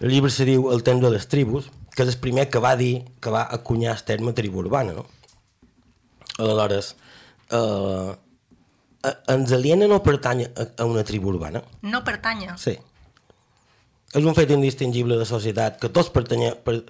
[0.00, 2.74] el llibre se diu El temps de les tribus, que és el primer que va
[2.74, 4.98] dir, que va acunyar el terme tribu urbana.
[4.98, 5.06] No?
[6.40, 6.96] Aleshores,
[7.54, 8.12] eh,
[9.06, 11.62] eh, ens aliena no pertany a, a una tribu urbana?
[11.82, 12.58] No pertanya.
[12.58, 12.80] Sí.
[14.10, 16.80] És un fet indistingible de societat que tots pertanye, per,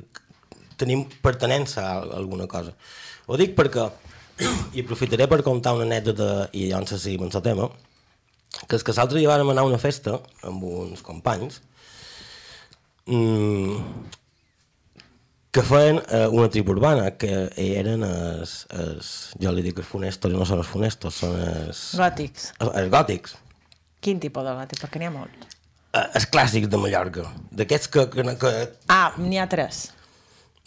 [0.80, 2.72] tenim pertenença a alguna cosa.
[3.28, 3.90] Ho dic perquè,
[4.76, 7.68] i aprofitaré per contar una anècdota, i llavors sí, amb el tema,
[8.66, 10.16] que és que l'altre dia vàrem anar a una festa
[10.48, 11.60] amb uns companys
[13.06, 14.08] mmm,
[15.50, 19.12] que feien eh, una tribu urbana, que eren els, els,
[19.42, 22.52] jo li dic els funestos, no són els funestos, són els, Gòtics.
[22.58, 23.34] els, els gòtics.
[24.00, 24.82] Quin tipus de gòtic?
[24.84, 25.59] Perquè n'hi ha molts.
[25.92, 28.50] Eh, els clàssics de Mallorca, d'aquests que, que, que,
[28.88, 29.88] Ah, n'hi ha tres.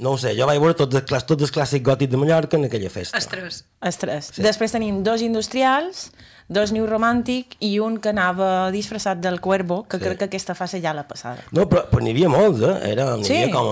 [0.03, 2.57] no ho sé, jo vaig veure tots els, clàs- tots els clàssics gòtics de Mallorca
[2.57, 3.17] en aquella festa.
[3.17, 3.63] Estres.
[3.79, 4.31] Els tres.
[4.33, 4.41] Sí.
[4.43, 6.09] Després tenim dos industrials,
[6.49, 10.03] dos new romàntic i un que anava disfressat del Cuervo, que Sí.
[10.03, 11.39] crec que aquesta fase ja la passada.
[11.53, 12.91] No, però, però n'hi havia molts, eh?
[12.91, 13.37] Era, n'hi Sí.
[13.43, 13.69] havia com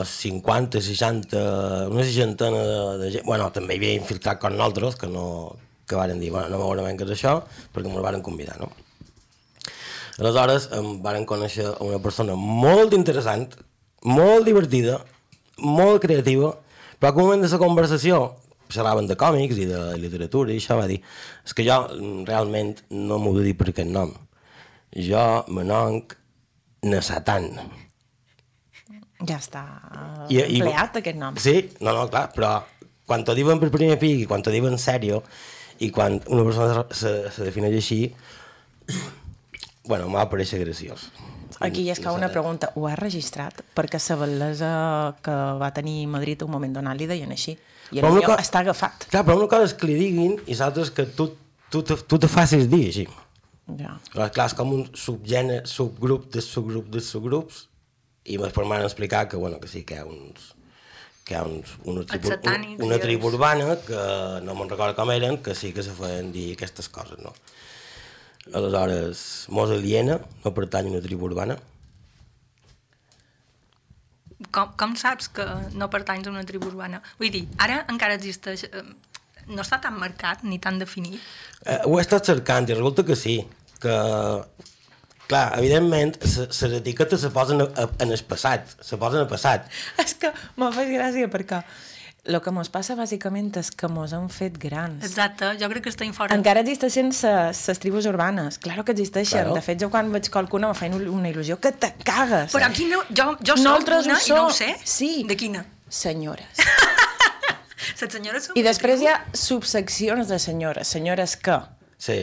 [0.00, 3.26] a 50, 60, una seixantena de, de gent.
[3.26, 6.96] Bueno, també hi havia infiltrat com nosaltres, que no que varen dir, bueno, no veurem
[6.96, 8.72] què és això, perquè ens varen convidar, no?
[10.18, 13.50] Aleshores, em varen conèixer una persona molt interessant,
[14.08, 15.00] molt divertida,
[15.60, 16.54] molt creativa,
[17.00, 18.20] però un moment de la conversació
[18.72, 20.96] xerraven de còmics i de literatura i això va dir
[21.44, 21.76] és que jo
[22.26, 24.10] realment no m'ho de dir per aquest nom
[24.90, 25.20] jo
[25.54, 26.16] me nonc
[26.82, 27.46] Nesatan
[29.28, 29.62] Ja està
[30.28, 31.36] I- i- empleat, aquest nom.
[31.38, 32.56] Sí, no, no, clar, però
[33.06, 35.22] quan t'ho diuen per primer pic i quan t'ho diuen sèrio
[35.78, 38.00] i quan una persona se, se defineix així
[39.86, 41.10] bueno, m'ha pareixer graciós
[41.60, 43.62] Aquí és que una pregunta, ho has registrat?
[43.76, 44.70] Perquè la bellesa
[45.24, 47.56] que va tenir Madrid un moment donat li deien així.
[47.92, 49.06] I el Però millor co- està agafat.
[49.12, 51.30] Clar, però una cosa és que li diguin i l'altra és que tu,
[51.70, 53.06] tu, te, tu te facis dir així.
[53.78, 53.94] Ja.
[54.12, 57.64] Clar, clar, és com un subgènere, subgrup de subgrup de subgrups
[58.26, 60.52] i després m'han explicar que, bueno, que sí, que hi ha uns
[61.26, 64.02] que hi ha uns, una, tribu, una, satànics una tribu urbana que
[64.46, 67.32] no me'n recordo com eren, que sí que se feien dir aquestes coses, no?
[68.54, 71.56] Aleshores, mos aliena, no pertany a una tribu urbana.
[74.52, 75.44] Com, com saps que
[75.80, 77.00] no pertanys a una tribu urbana?
[77.20, 78.66] Vull dir, ara encara existeix...
[78.70, 78.84] eh,
[79.46, 81.20] No està tan marcat ni tan definit.
[81.70, 83.36] Eh, ho he estat cercant i resulta que sí,
[83.78, 83.92] que
[85.30, 89.28] clar, evidentment, se- les etiquetes se posen a, a, en el passat, se posen al
[89.30, 89.68] passat.
[90.02, 91.60] És que m'ha fet gràcia perquè
[92.26, 95.04] el que mos passa bàsicament és que mos han fet grans.
[95.06, 96.34] Exacte, jo crec que estem fora.
[96.36, 98.58] Encara existeixen les tribus urbanes.
[98.62, 99.46] Claro que existeixen.
[99.46, 99.54] Claro.
[99.56, 102.52] De fet, jo quan veig qualcuna me fa una il·lusió que te cagues.
[102.54, 104.72] Però aquí no, jo, jo soc Nosaltres una i no ho sé.
[104.84, 105.12] Sí.
[105.28, 105.64] De quina?
[105.88, 106.66] Senyores.
[108.00, 110.90] Les senyores són I després hi ha subseccions de senyores.
[110.90, 111.60] Senyores que?
[112.02, 112.18] Sí.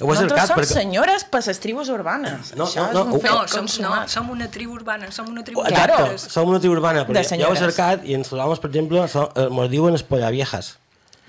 [0.00, 0.74] Ho he Nosaltres cercat som perquè...
[0.80, 2.52] senyores per les tribus urbanes.
[2.58, 5.28] No, Això no, no, és un fet No, som, no, som una tribu urbana, som
[5.30, 6.28] una tribu Exacte, de senyores.
[6.32, 8.70] som una tribu urbana, De perquè jo ho he cercat i en els homes, per
[8.72, 10.78] exemple, so, eh, mos diuen espollaviejas.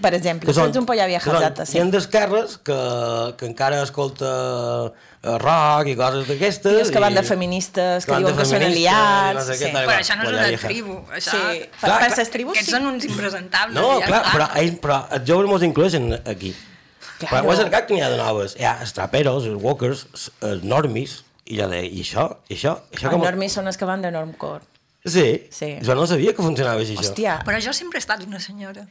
[0.02, 1.78] Per exemple, tu ets un polla vieja, que són exacte, sí.
[1.78, 2.78] gent d'esquerres que,
[3.38, 4.32] que encara escolta
[4.90, 6.80] eh, rock i coses d'aquestes.
[6.80, 9.70] Tios que van de feministes, que van diuen que són aliats, no sé sí.
[9.72, 10.98] Però això no és una tribu.
[11.14, 11.38] Això...
[11.38, 12.18] Sí, Clar, per, per clar.
[12.18, 12.76] les tribus Aquests sí.
[12.76, 13.78] són uns impresentables.
[13.78, 16.56] No, ja clar, però, ells, però els joves mos incloeixen aquí.
[17.28, 17.46] Claro.
[17.48, 18.56] Però ho he cercat que n'hi ha de noves.
[18.60, 22.28] Hi ha els traperos, els walkers, els- els normis, i jo deia, i això?
[22.50, 22.78] I això?
[22.92, 23.22] I això Els com...
[23.24, 24.62] normis són els que van de normcore.
[25.06, 25.48] Sí?
[25.52, 25.74] Sí.
[25.84, 27.10] Jo no sabia que funcionava així, això.
[27.12, 28.86] Hòstia, Però jo sempre he estat una senyora.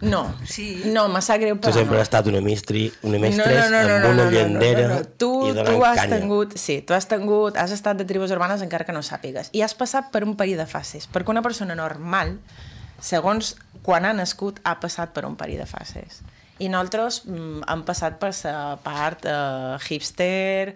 [0.00, 0.34] no.
[0.44, 0.82] Sí.
[0.92, 2.00] No, me sap greu, Tu però sempre no.
[2.02, 4.30] has estat una mistri, una No, mestres no, no, no, amb no, una no, no,
[4.30, 5.04] llandera no, no.
[5.16, 6.18] Tu, i tu has canya.
[6.18, 9.62] tingut, sí, tu has tingut, has estat de tribus urbanes encara que no sàpigues, i
[9.62, 12.36] has passat per un període de fases, perquè una persona normal,
[13.00, 13.54] segons
[13.86, 16.20] quan ha nascut, ha passat per un període de fases.
[16.58, 20.74] I nosaltres mm, hem passat per la part eh, hipster,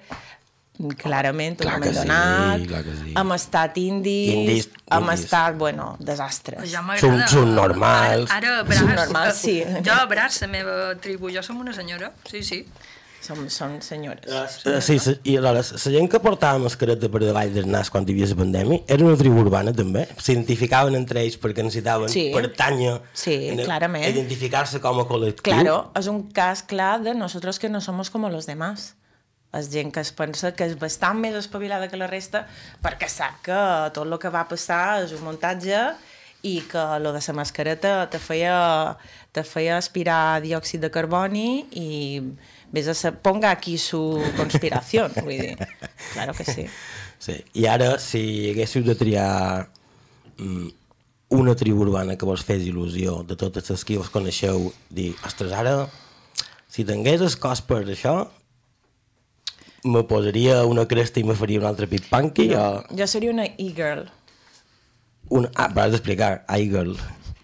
[1.00, 3.14] clarament, Clar totalment que sí, donat, clar sí.
[3.20, 5.24] hem estat indis, Indis, hem indis.
[5.24, 6.64] estat, bueno, desastres.
[6.72, 7.26] Ja Són, m'agrada.
[7.32, 8.30] són normals.
[8.32, 9.58] Ara, ara abraç, Subnormal, sí.
[9.84, 12.62] Jo abraç la meva tribu, jo som una senyora, sí, sí.
[13.20, 14.24] Som, són senyores.
[14.64, 18.06] Eh, Sí, sí, i aleshores, la gent que portava mascareta per davall del nas quan
[18.08, 22.30] hi havia la pandèmia era una tribu urbana també, s'identificaven entre ells perquè necessitaven Sí.
[22.34, 24.06] pertànyer, Sí, en- clarament.
[24.08, 25.42] identificar-se com a col·lectiu.
[25.42, 28.94] Claro, és un cas clar de nosotros que no somos como los demás.
[29.52, 32.46] És gent que es pensa que és bastant més espavilada que la resta
[32.80, 35.76] perquè sap que tot el que va passar és un muntatge
[36.42, 38.96] i que lo de la mascareta te feia,
[39.32, 42.22] te feia aspirar diòxid de carboni i
[42.72, 44.00] vés a ser, ponga aquí su
[44.36, 45.56] conspiració, vull dir,
[46.14, 46.66] claro que sí.
[47.20, 47.34] Sí.
[47.60, 49.68] I ara, si haguéssiu de triar
[50.38, 50.68] mm,
[51.36, 55.52] una tribu urbana que vos fes il·lusió de totes les que vos coneixeu, dir, ostres,
[55.52, 55.88] ara,
[56.70, 58.14] si tingués el cos per això,
[59.84, 62.64] me posaria una cresta i me faria un altre pit punky o
[62.96, 64.06] Jo seria una e-girl.
[65.30, 65.48] una...
[65.54, 66.96] Ah, però has d'explicar, iGirl.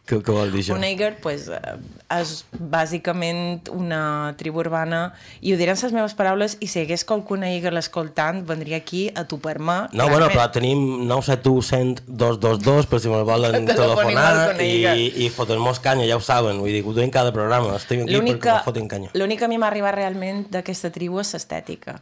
[0.07, 0.76] Què, què vol dir això?
[0.76, 1.72] Una Eiger pues, eh,
[2.14, 5.00] és bàsicament una tribu urbana
[5.40, 9.09] i ho diré en les meves paraules i si hagués qualcuna Eiger escoltant vendria aquí
[9.11, 9.78] a topar-me.
[9.98, 15.82] No, bueno, però tenim 971 100 222 per si me volen telefonar i, i foten-nos
[15.82, 18.86] canya, ja ho saben, vull dir, ho duim cada programa, estic aquí perquè me foten
[18.92, 19.11] canya.
[19.18, 21.98] l'únic que a mi m'ha arribat realment d'aquesta tribu és l'estètica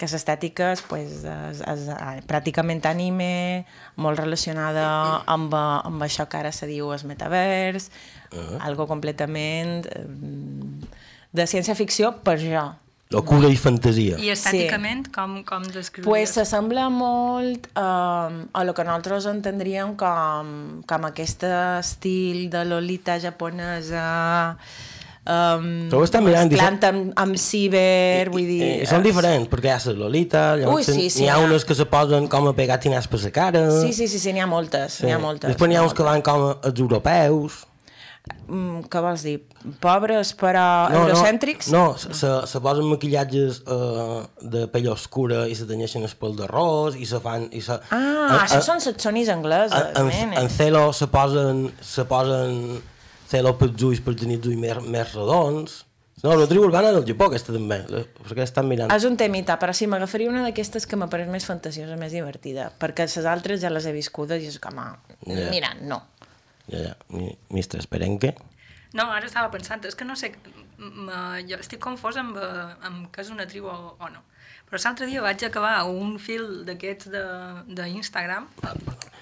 [0.00, 3.66] que l'estètica és, pues, és, és, eh, pràcticament anime,
[4.00, 4.86] molt relacionada
[5.28, 7.90] amb, eh, amb això que ara se diu el metavers,
[8.30, 8.60] Uh-huh.
[8.62, 10.04] algo completament eh,
[11.34, 12.62] de ciència-ficció per jo.
[13.10, 14.20] Locura i fantasia.
[14.22, 15.12] I estèticament, sí.
[15.16, 16.06] com, com descriuries?
[16.06, 20.52] Pues s'assembla molt um, a lo que nosaltres entendríem com,
[20.86, 24.04] com aquest estil de Lolita japonesa
[25.26, 28.60] um, Però ho estan mirant, mesclant amb, amb ciber, vull dir...
[28.82, 31.46] Eh, són diferents, perquè hi ha les Lolita, llavors Ui, sí, sí, n'hi ha ha.
[31.46, 33.64] unes que se posen com a pegar tinars per la cara.
[33.80, 35.50] Sí, sí, sí, sí n'hi ha moltes, n'hi ha moltes.
[35.52, 37.66] Després n'hi ha uns que van com els europeus.
[38.50, 39.38] Mm, què vols dir?
[39.80, 40.62] Pobres però
[40.92, 41.70] eurocèntrics?
[41.72, 46.36] No, no se, se posen maquillatges uh, de pell oscura i se tenyeixen el pèl
[46.36, 47.48] d'arròs i se fan...
[47.56, 50.36] I se, Ah, en- això en- són setsonis angleses, en, nene.
[50.42, 52.82] en celo se posen, se posen
[53.30, 55.84] celo pels ulls per tenir ulls més, més redons.
[56.22, 57.78] No, la tribu urbana del Japó, aquesta també,
[58.20, 58.90] perquè estan mirant.
[58.92, 62.66] És un temita, però sí, m'agafaria una d'aquestes que m'ha pareix més fantasiosa, més divertida,
[62.78, 65.46] perquè les altres ja les he viscudes i és com, ah, Ja.
[65.48, 66.02] mira, no.
[66.68, 68.34] Ja, ja, mi- Mistres Perenque.
[68.92, 70.34] No, ara estava pensant, és que no sé,
[71.48, 74.20] jo estic confós amb, eh, amb què és una tribu o, o no.
[74.70, 78.46] Però l'altre dia vaig acabar un fil d'aquests de- d'Instagram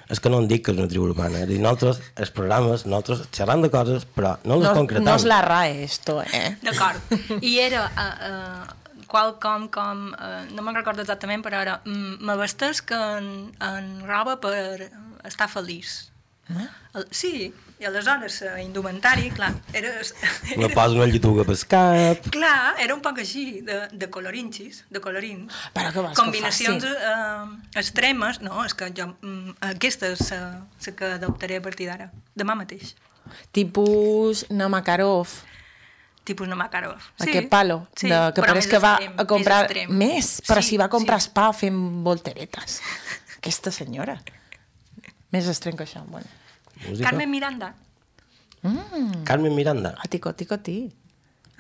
[0.09, 1.43] És que no en dic que és una tribu urbana.
[1.45, 5.05] És dir, nosaltres, els programes, nosaltres xerrant de coses, però no les no, concretem.
[5.05, 6.57] no és la RAE, esto, eh?
[6.65, 7.13] D'acord.
[7.45, 12.37] I era uh, uh, qualcom com, uh, no me'n recordo exactament, però era, mm, me
[12.41, 13.29] vesteix que en,
[13.61, 14.89] en roba per
[15.29, 16.07] estar feliç.
[16.49, 16.67] Eh?
[16.97, 19.91] El, sí, i aleshores la indumentari, clar, era,
[20.57, 22.29] Me era, una lletuga pel cap.
[22.33, 25.53] clar, era un poc així, de, de colorinxis, de colorins.
[25.77, 26.97] Però què vols que Combinacions faci?
[27.13, 30.41] eh, extremes, no, és que jo, mm, aquesta és la
[30.81, 32.95] la que adoptaré a partir d'ara, demà mateix.
[33.53, 35.29] Tipus Namakarov,
[36.25, 36.97] Tipus Namakarov.
[37.21, 40.61] aquest palo, sí, de, que però pareix que va extrem, a comprar més, més, però
[40.63, 41.29] Sí, si va a comprar sí.
[41.31, 42.81] spa fent volteretes.
[43.39, 44.19] Aquesta senyora.
[45.35, 46.27] Més estrany que això, bueno.
[46.87, 47.11] Música.
[47.11, 47.75] Carmen Miranda.
[48.63, 49.25] Mm.
[49.29, 49.95] Carmen Miranda.
[49.99, 50.79] A tico, tico, ti.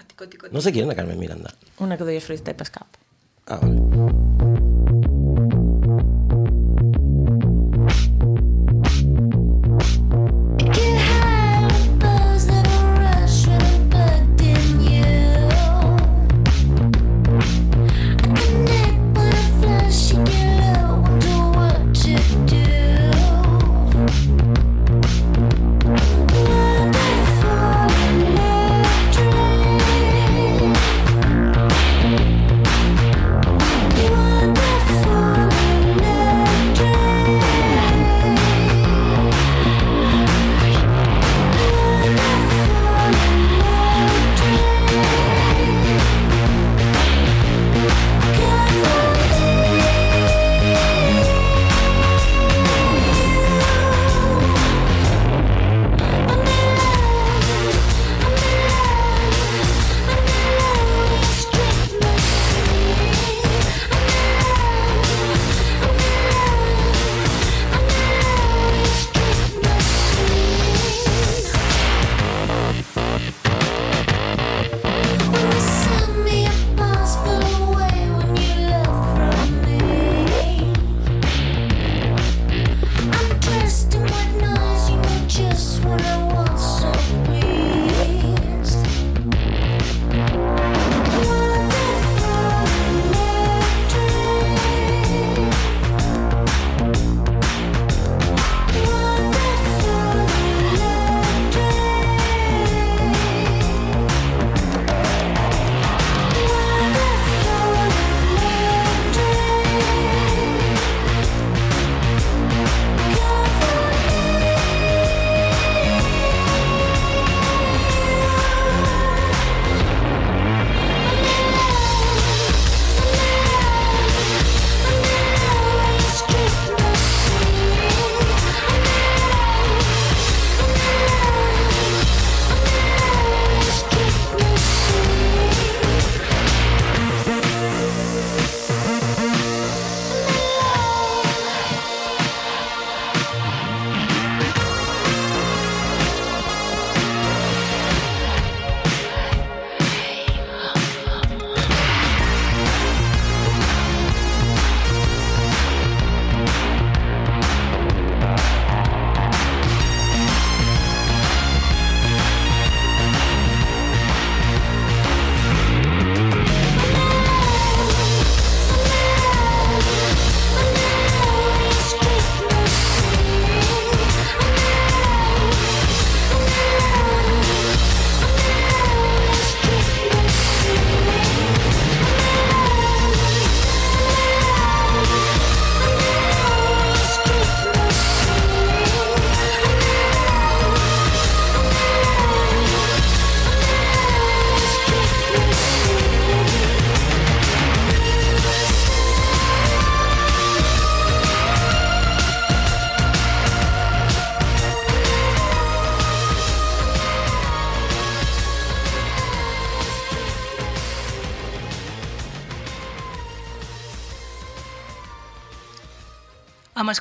[0.07, 1.53] Tico, tico, No sé qui era la Carmen Miranda.
[1.85, 2.99] Una que duia fruita i pescap.
[3.47, 4.28] Ah, vale.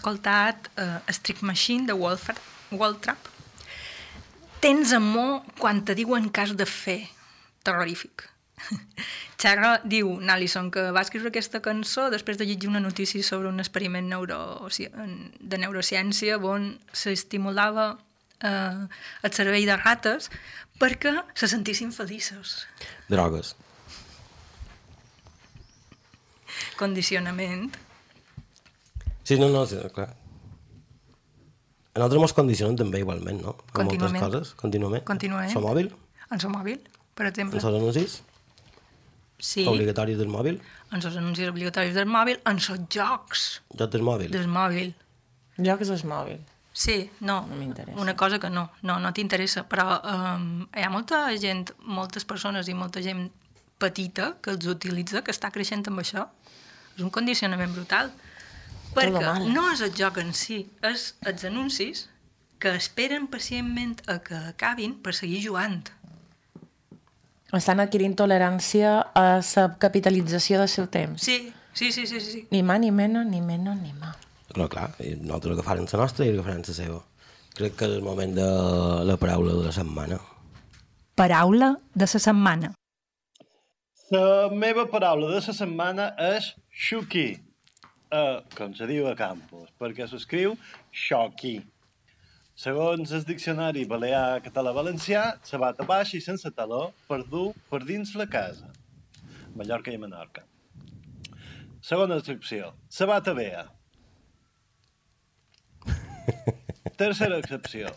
[0.07, 2.39] Escoltat uh, Strict Machine de Wolfra-
[2.71, 3.17] Waltrap.
[4.61, 7.09] Tens amor quan te diuen que has de fer.
[7.63, 8.23] Terrorífic.
[9.41, 13.59] Xarra diu, Nalison, que va escriure aquesta cançó després de llegir una notícia sobre un
[13.59, 17.97] experiment neuro, de neurociència on s'estimulava
[18.41, 18.87] eh,
[19.21, 20.31] el cervell de rates
[20.79, 22.63] perquè se sentissin feliços.
[23.11, 23.53] Drogues.
[26.79, 27.75] Condicionament.
[29.27, 30.13] Sí, no, no, sí, clar.
[31.93, 33.55] A nosaltres mos condicionen també igualment, no?
[33.73, 35.03] Amb moltes coses, contínuament.
[35.07, 35.51] Contínuament.
[35.57, 35.91] El mòbil,
[36.29, 36.81] En el mòbil,
[37.15, 37.57] per exemple.
[37.57, 38.21] els anuncis
[39.39, 40.55] Sí, obligatoris del mòbil,
[40.91, 43.43] en els anuncis obligatoris del mòbil, en els jocs jocs
[43.93, 44.31] del mòbil.
[44.33, 44.93] del mòbil.
[45.57, 46.39] Jocs al mòbil.
[46.73, 47.99] Sí, no, No m'interessa.
[47.99, 52.67] una cosa que no, no, no t'interessa, però um, hi ha molta gent, moltes persones
[52.67, 53.31] i molta gent
[53.79, 56.27] petita que els utilitza, que està creixent amb això.
[56.95, 58.11] És un condicionament brutal.
[58.95, 62.07] Perquè no és el joc en si, és els anuncis
[62.59, 65.83] que esperen pacientment a que acabin per seguir jugant.
[67.55, 71.21] Estan adquirint tolerància a la capitalització del seu temps.
[71.23, 72.47] Sí, sí, sí, sí, sí.
[72.51, 74.17] Ni más, ni menos, ni menos, ni más.
[74.57, 76.99] No, clar, i nosaltres agafarem la nostra i agafarem la seva.
[77.57, 78.47] Crec que és el moment de
[79.05, 80.19] la paraula de la setmana.
[81.15, 82.73] Paraula de la setmana.
[84.11, 87.29] La meva paraula de la setmana és xuqui,
[88.11, 90.55] uh, com se diu a campus, perquè s'escriu
[90.91, 91.57] xoqui.
[92.57, 98.15] Segons el diccionari balear català valencià, sabata baixa i sense taló per dur per dins
[98.17, 98.71] la casa.
[99.57, 100.45] Mallorca i Menorca.
[101.81, 103.67] Segona excepció, sabata vea.
[106.97, 107.91] Tercera excepció,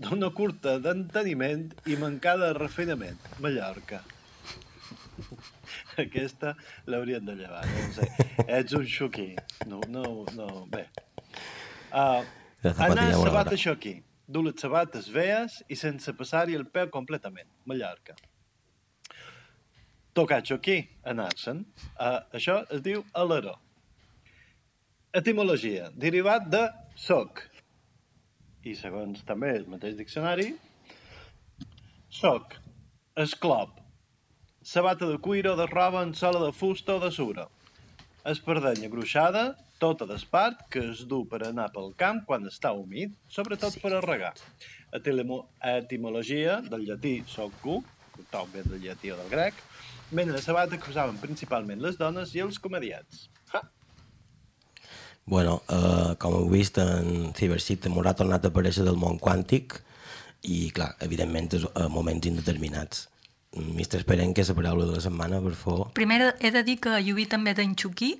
[0.00, 3.20] d'una curta d'enteniment i mancada de refinament.
[3.44, 4.00] Mallorca.
[5.98, 6.54] Aquesta
[6.86, 8.08] l'haurien de llevar, no sé.
[8.46, 9.32] Ets un xuquí.
[9.66, 10.04] No, no,
[10.36, 10.86] no, bé.
[11.90, 12.22] Uh,
[12.76, 13.98] anar a sabata xoquí.
[14.28, 17.48] Dur les sabates vees i sense passar-hi el peu completament.
[17.66, 18.16] Mallorca.
[20.14, 21.64] Tocar xoquí, anar-se'n.
[21.96, 23.56] Uh, això es diu aleró.
[25.16, 26.66] Etimologia, derivat de
[27.00, 27.46] soc.
[28.68, 30.50] I segons també el mateix diccionari,
[32.12, 32.58] soc,
[33.16, 33.78] esclop,
[34.68, 37.48] sabata de cuir o de roba en sola de fusta o de sura.
[38.28, 43.78] Espardenya gruixada, tota d'espart, que es du per anar pel camp quan està humit, sobretot
[43.80, 44.34] per a regar.
[44.92, 47.80] Etimologia del llatí socu,
[48.28, 49.56] toc ve del llatí o del grec,
[50.12, 53.30] mena de sabata que usaven principalment les dones i els comediats.
[53.54, 53.64] Ha!
[55.24, 59.80] Bueno, eh, com heu vist, en Cybercity m'haurà tornat a aparèixer del món quàntic
[60.44, 63.08] i, clar, evidentment, és a moments indeterminats.
[63.52, 65.88] Mister Esperen, que és la paraula de la setmana, per favor.
[65.96, 68.12] Primer he de dir que Lluví també d'en Xuquí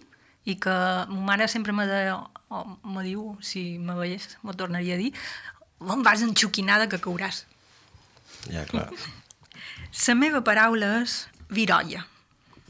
[0.49, 0.73] i que
[1.13, 2.15] ma mare sempre me, de,
[2.49, 5.13] o me diu, si me veiés, m'ho tornaria a dir,
[5.85, 7.45] on vas enxuquinada que cauràs.
[8.49, 8.89] Ja, clar.
[10.07, 12.07] La meva paraula és virolla,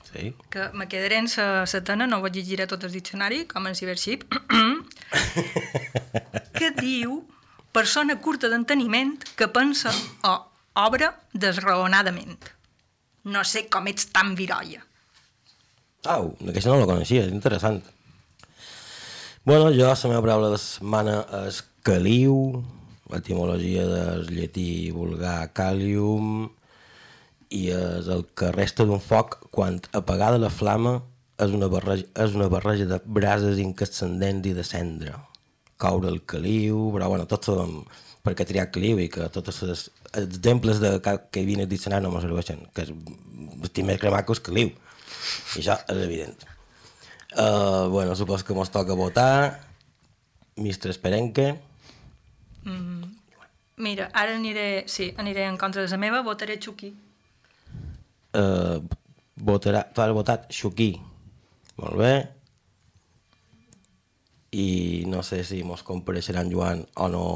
[0.09, 0.33] Sí.
[0.49, 4.25] que me quedaré en la setana, no vaig llegiré tot el diccionari, com en Cybership,
[6.59, 7.27] que diu
[7.73, 9.93] persona curta d'enteniment que pensa
[10.25, 10.48] o
[10.79, 12.39] obra desraonadament.
[13.29, 14.85] No sé com ets tan virolla.
[16.09, 17.83] Au, aquesta no la coneixia, és interessant.
[19.45, 21.19] Bueno, jo, la meva paraula de setmana
[21.49, 22.63] és caliu,
[23.17, 26.49] etimologia del llatí vulgar calium,
[27.51, 30.99] i és el que resta d'un foc quan apagada la flama
[31.41, 35.17] és una barreja, és una barreja de brases incascendents i de cendra.
[35.81, 37.81] Coure el caliu, però bueno, tots sabem
[38.29, 39.87] per què triar caliu i que tots els
[40.21, 42.93] exemples de que, que hi havia al diccionari no me serveixen, que és,
[43.65, 44.73] estic més cremat que el caliu.
[45.57, 46.45] I això és evident.
[47.33, 49.65] Uh, bueno, supos que mos toca votar.
[50.57, 51.55] Mistre Esperenque.
[52.65, 53.05] Mm,
[53.77, 56.93] mira, ara aniré, sí, aniré en contra de la meva, votaré Xuquí.
[58.37, 58.85] Uh,
[59.37, 60.97] votarà, tu has votat Xuquí.
[61.79, 62.13] Molt bé.
[64.53, 67.27] I no sé si mos compareixeran Joan o no.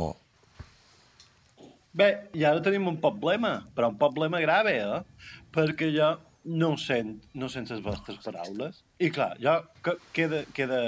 [1.93, 5.32] Bé, i ara tenim un problema, però un problema grave, eh?
[5.53, 6.14] Perquè jo
[6.45, 8.80] no sent, no sent les vostres paraules.
[8.99, 10.80] I clar, jo que, queda, queda,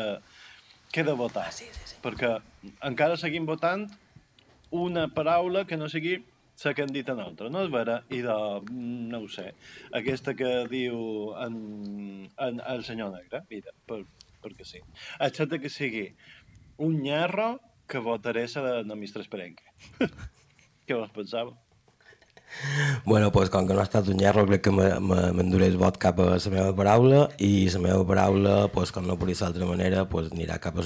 [0.95, 1.51] queda votar.
[1.53, 1.99] Sí, sí, sí.
[2.05, 2.33] Perquè
[2.89, 3.85] encara seguim votant
[4.75, 6.23] una paraula que no sigui
[6.65, 7.99] la que han dit en altra, no és vera?
[8.15, 8.37] I de,
[9.11, 9.51] no ho sé,
[9.99, 11.57] aquesta que diu en,
[12.47, 14.05] en, el senyor negre, mira, per,
[14.45, 14.81] perquè sí.
[15.19, 16.07] Excepte que sigui
[16.79, 17.59] un nyerro
[17.91, 19.67] que votaré la de, de Mistre Esperenque.
[20.87, 21.53] Què vos pensava?
[23.05, 25.77] Bueno, pues, com que no ha estat un llerro, crec que me- me- m'enduré el
[25.77, 29.49] vot cap a la meva paraula i la meva paraula, pues, com no podria ser
[29.49, 30.83] d'altra manera, pues, anirà cap a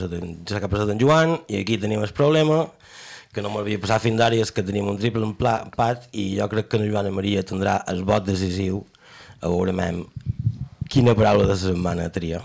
[0.83, 2.71] a d'en Joan i aquí tenim el problema
[3.35, 6.49] que no m'havia passat fins ara i és que tenim un triple empat i jo
[6.49, 8.87] crec que en Joana Maria tindrà el vot decisiu
[9.43, 10.07] a veure mem,
[10.89, 12.41] quina paraula de la setmana tria.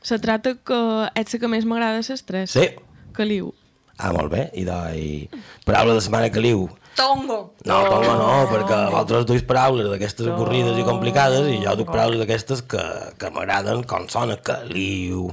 [0.00, 2.50] Se trata que ets la que més m'agrada les tres.
[2.52, 2.68] Sí.
[3.12, 3.52] Caliu.
[4.00, 4.46] Ah, molt bé.
[4.56, 6.68] I, de, i paraula de setmana que liu.
[6.96, 7.38] Tongo.
[7.68, 12.20] No, tongo no, perquè vosaltres duis paraules d'aquestes avorrides i complicades i jo duc paraules
[12.20, 12.82] d'aquestes que,
[13.20, 15.28] que m'agraden com sona caliu,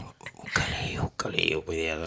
[0.53, 1.97] caliu, caliu, vull dir...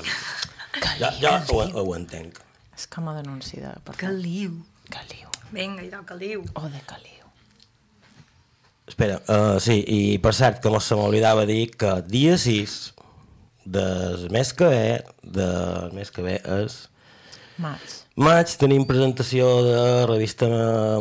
[1.01, 2.39] Jo, jo ho, ho entenc.
[2.77, 3.73] És com a denunci de...
[3.85, 4.55] Per Caliu.
[4.91, 5.27] Caliu.
[5.51, 6.45] Vinga, idò, caliu.
[6.55, 7.27] O de caliu.
[8.89, 12.79] Espera, uh, sí, i per cert, que no se m'oblidava dir que dia 6
[13.65, 16.89] del mes que ve, del mes que ve és
[17.61, 17.81] Maig.
[18.17, 20.49] maig, tenim presentació de revista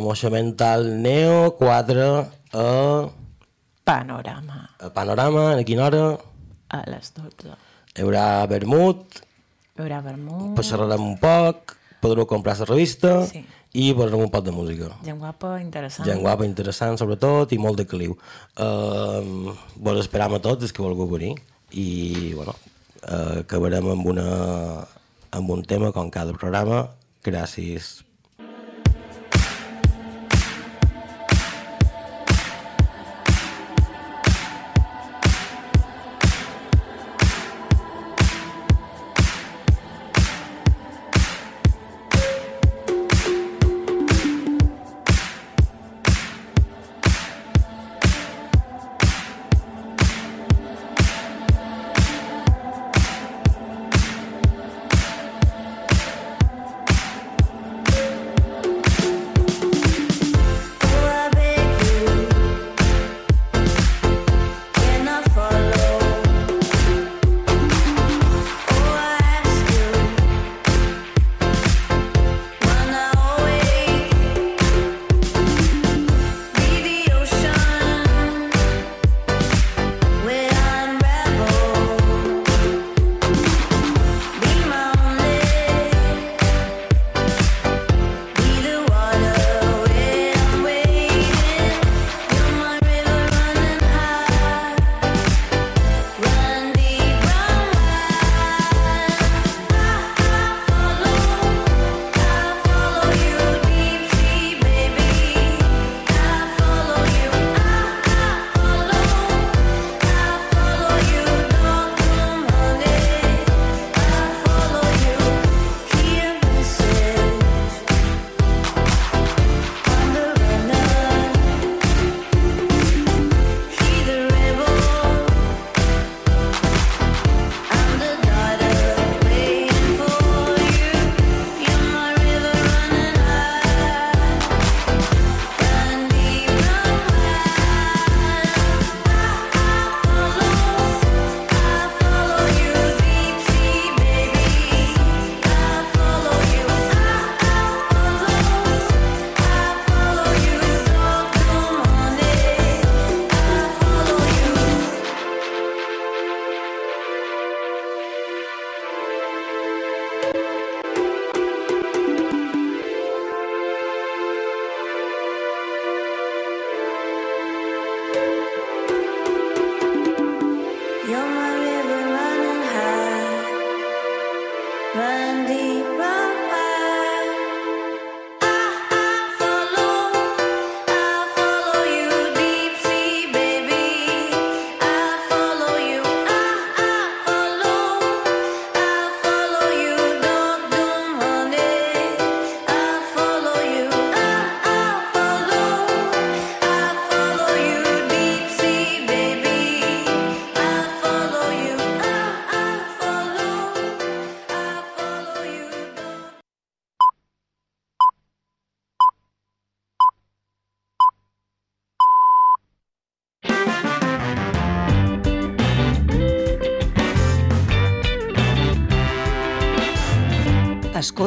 [0.04, 2.08] Moixa Mental Neo 4
[2.52, 3.08] a,
[3.84, 4.70] Panorama.
[4.78, 6.18] a Panorama, a quina hora?
[6.70, 7.54] A les 12.
[7.96, 9.22] Hi haurà vermut,
[9.76, 10.54] Hi haurà vermut.
[10.58, 13.44] passarem un poc, podreu comprar la revista Sí.
[13.72, 14.90] i posarem un poc de música.
[15.02, 16.06] Gent guapa, interessant.
[16.06, 18.16] Gent guapa, interessant, sobretot, i molt de caliu.
[18.56, 21.34] Uh, vos esperam a tots els que vulgueu venir
[21.72, 22.54] i, bueno,
[23.04, 24.28] uh, acabarem amb, una,
[25.30, 26.88] amb un tema, com cada programa.
[27.24, 28.09] Gràcies.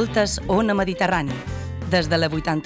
[0.03, 1.31] Escoltes Ona Mediterrani,
[1.89, 2.61] des de la 80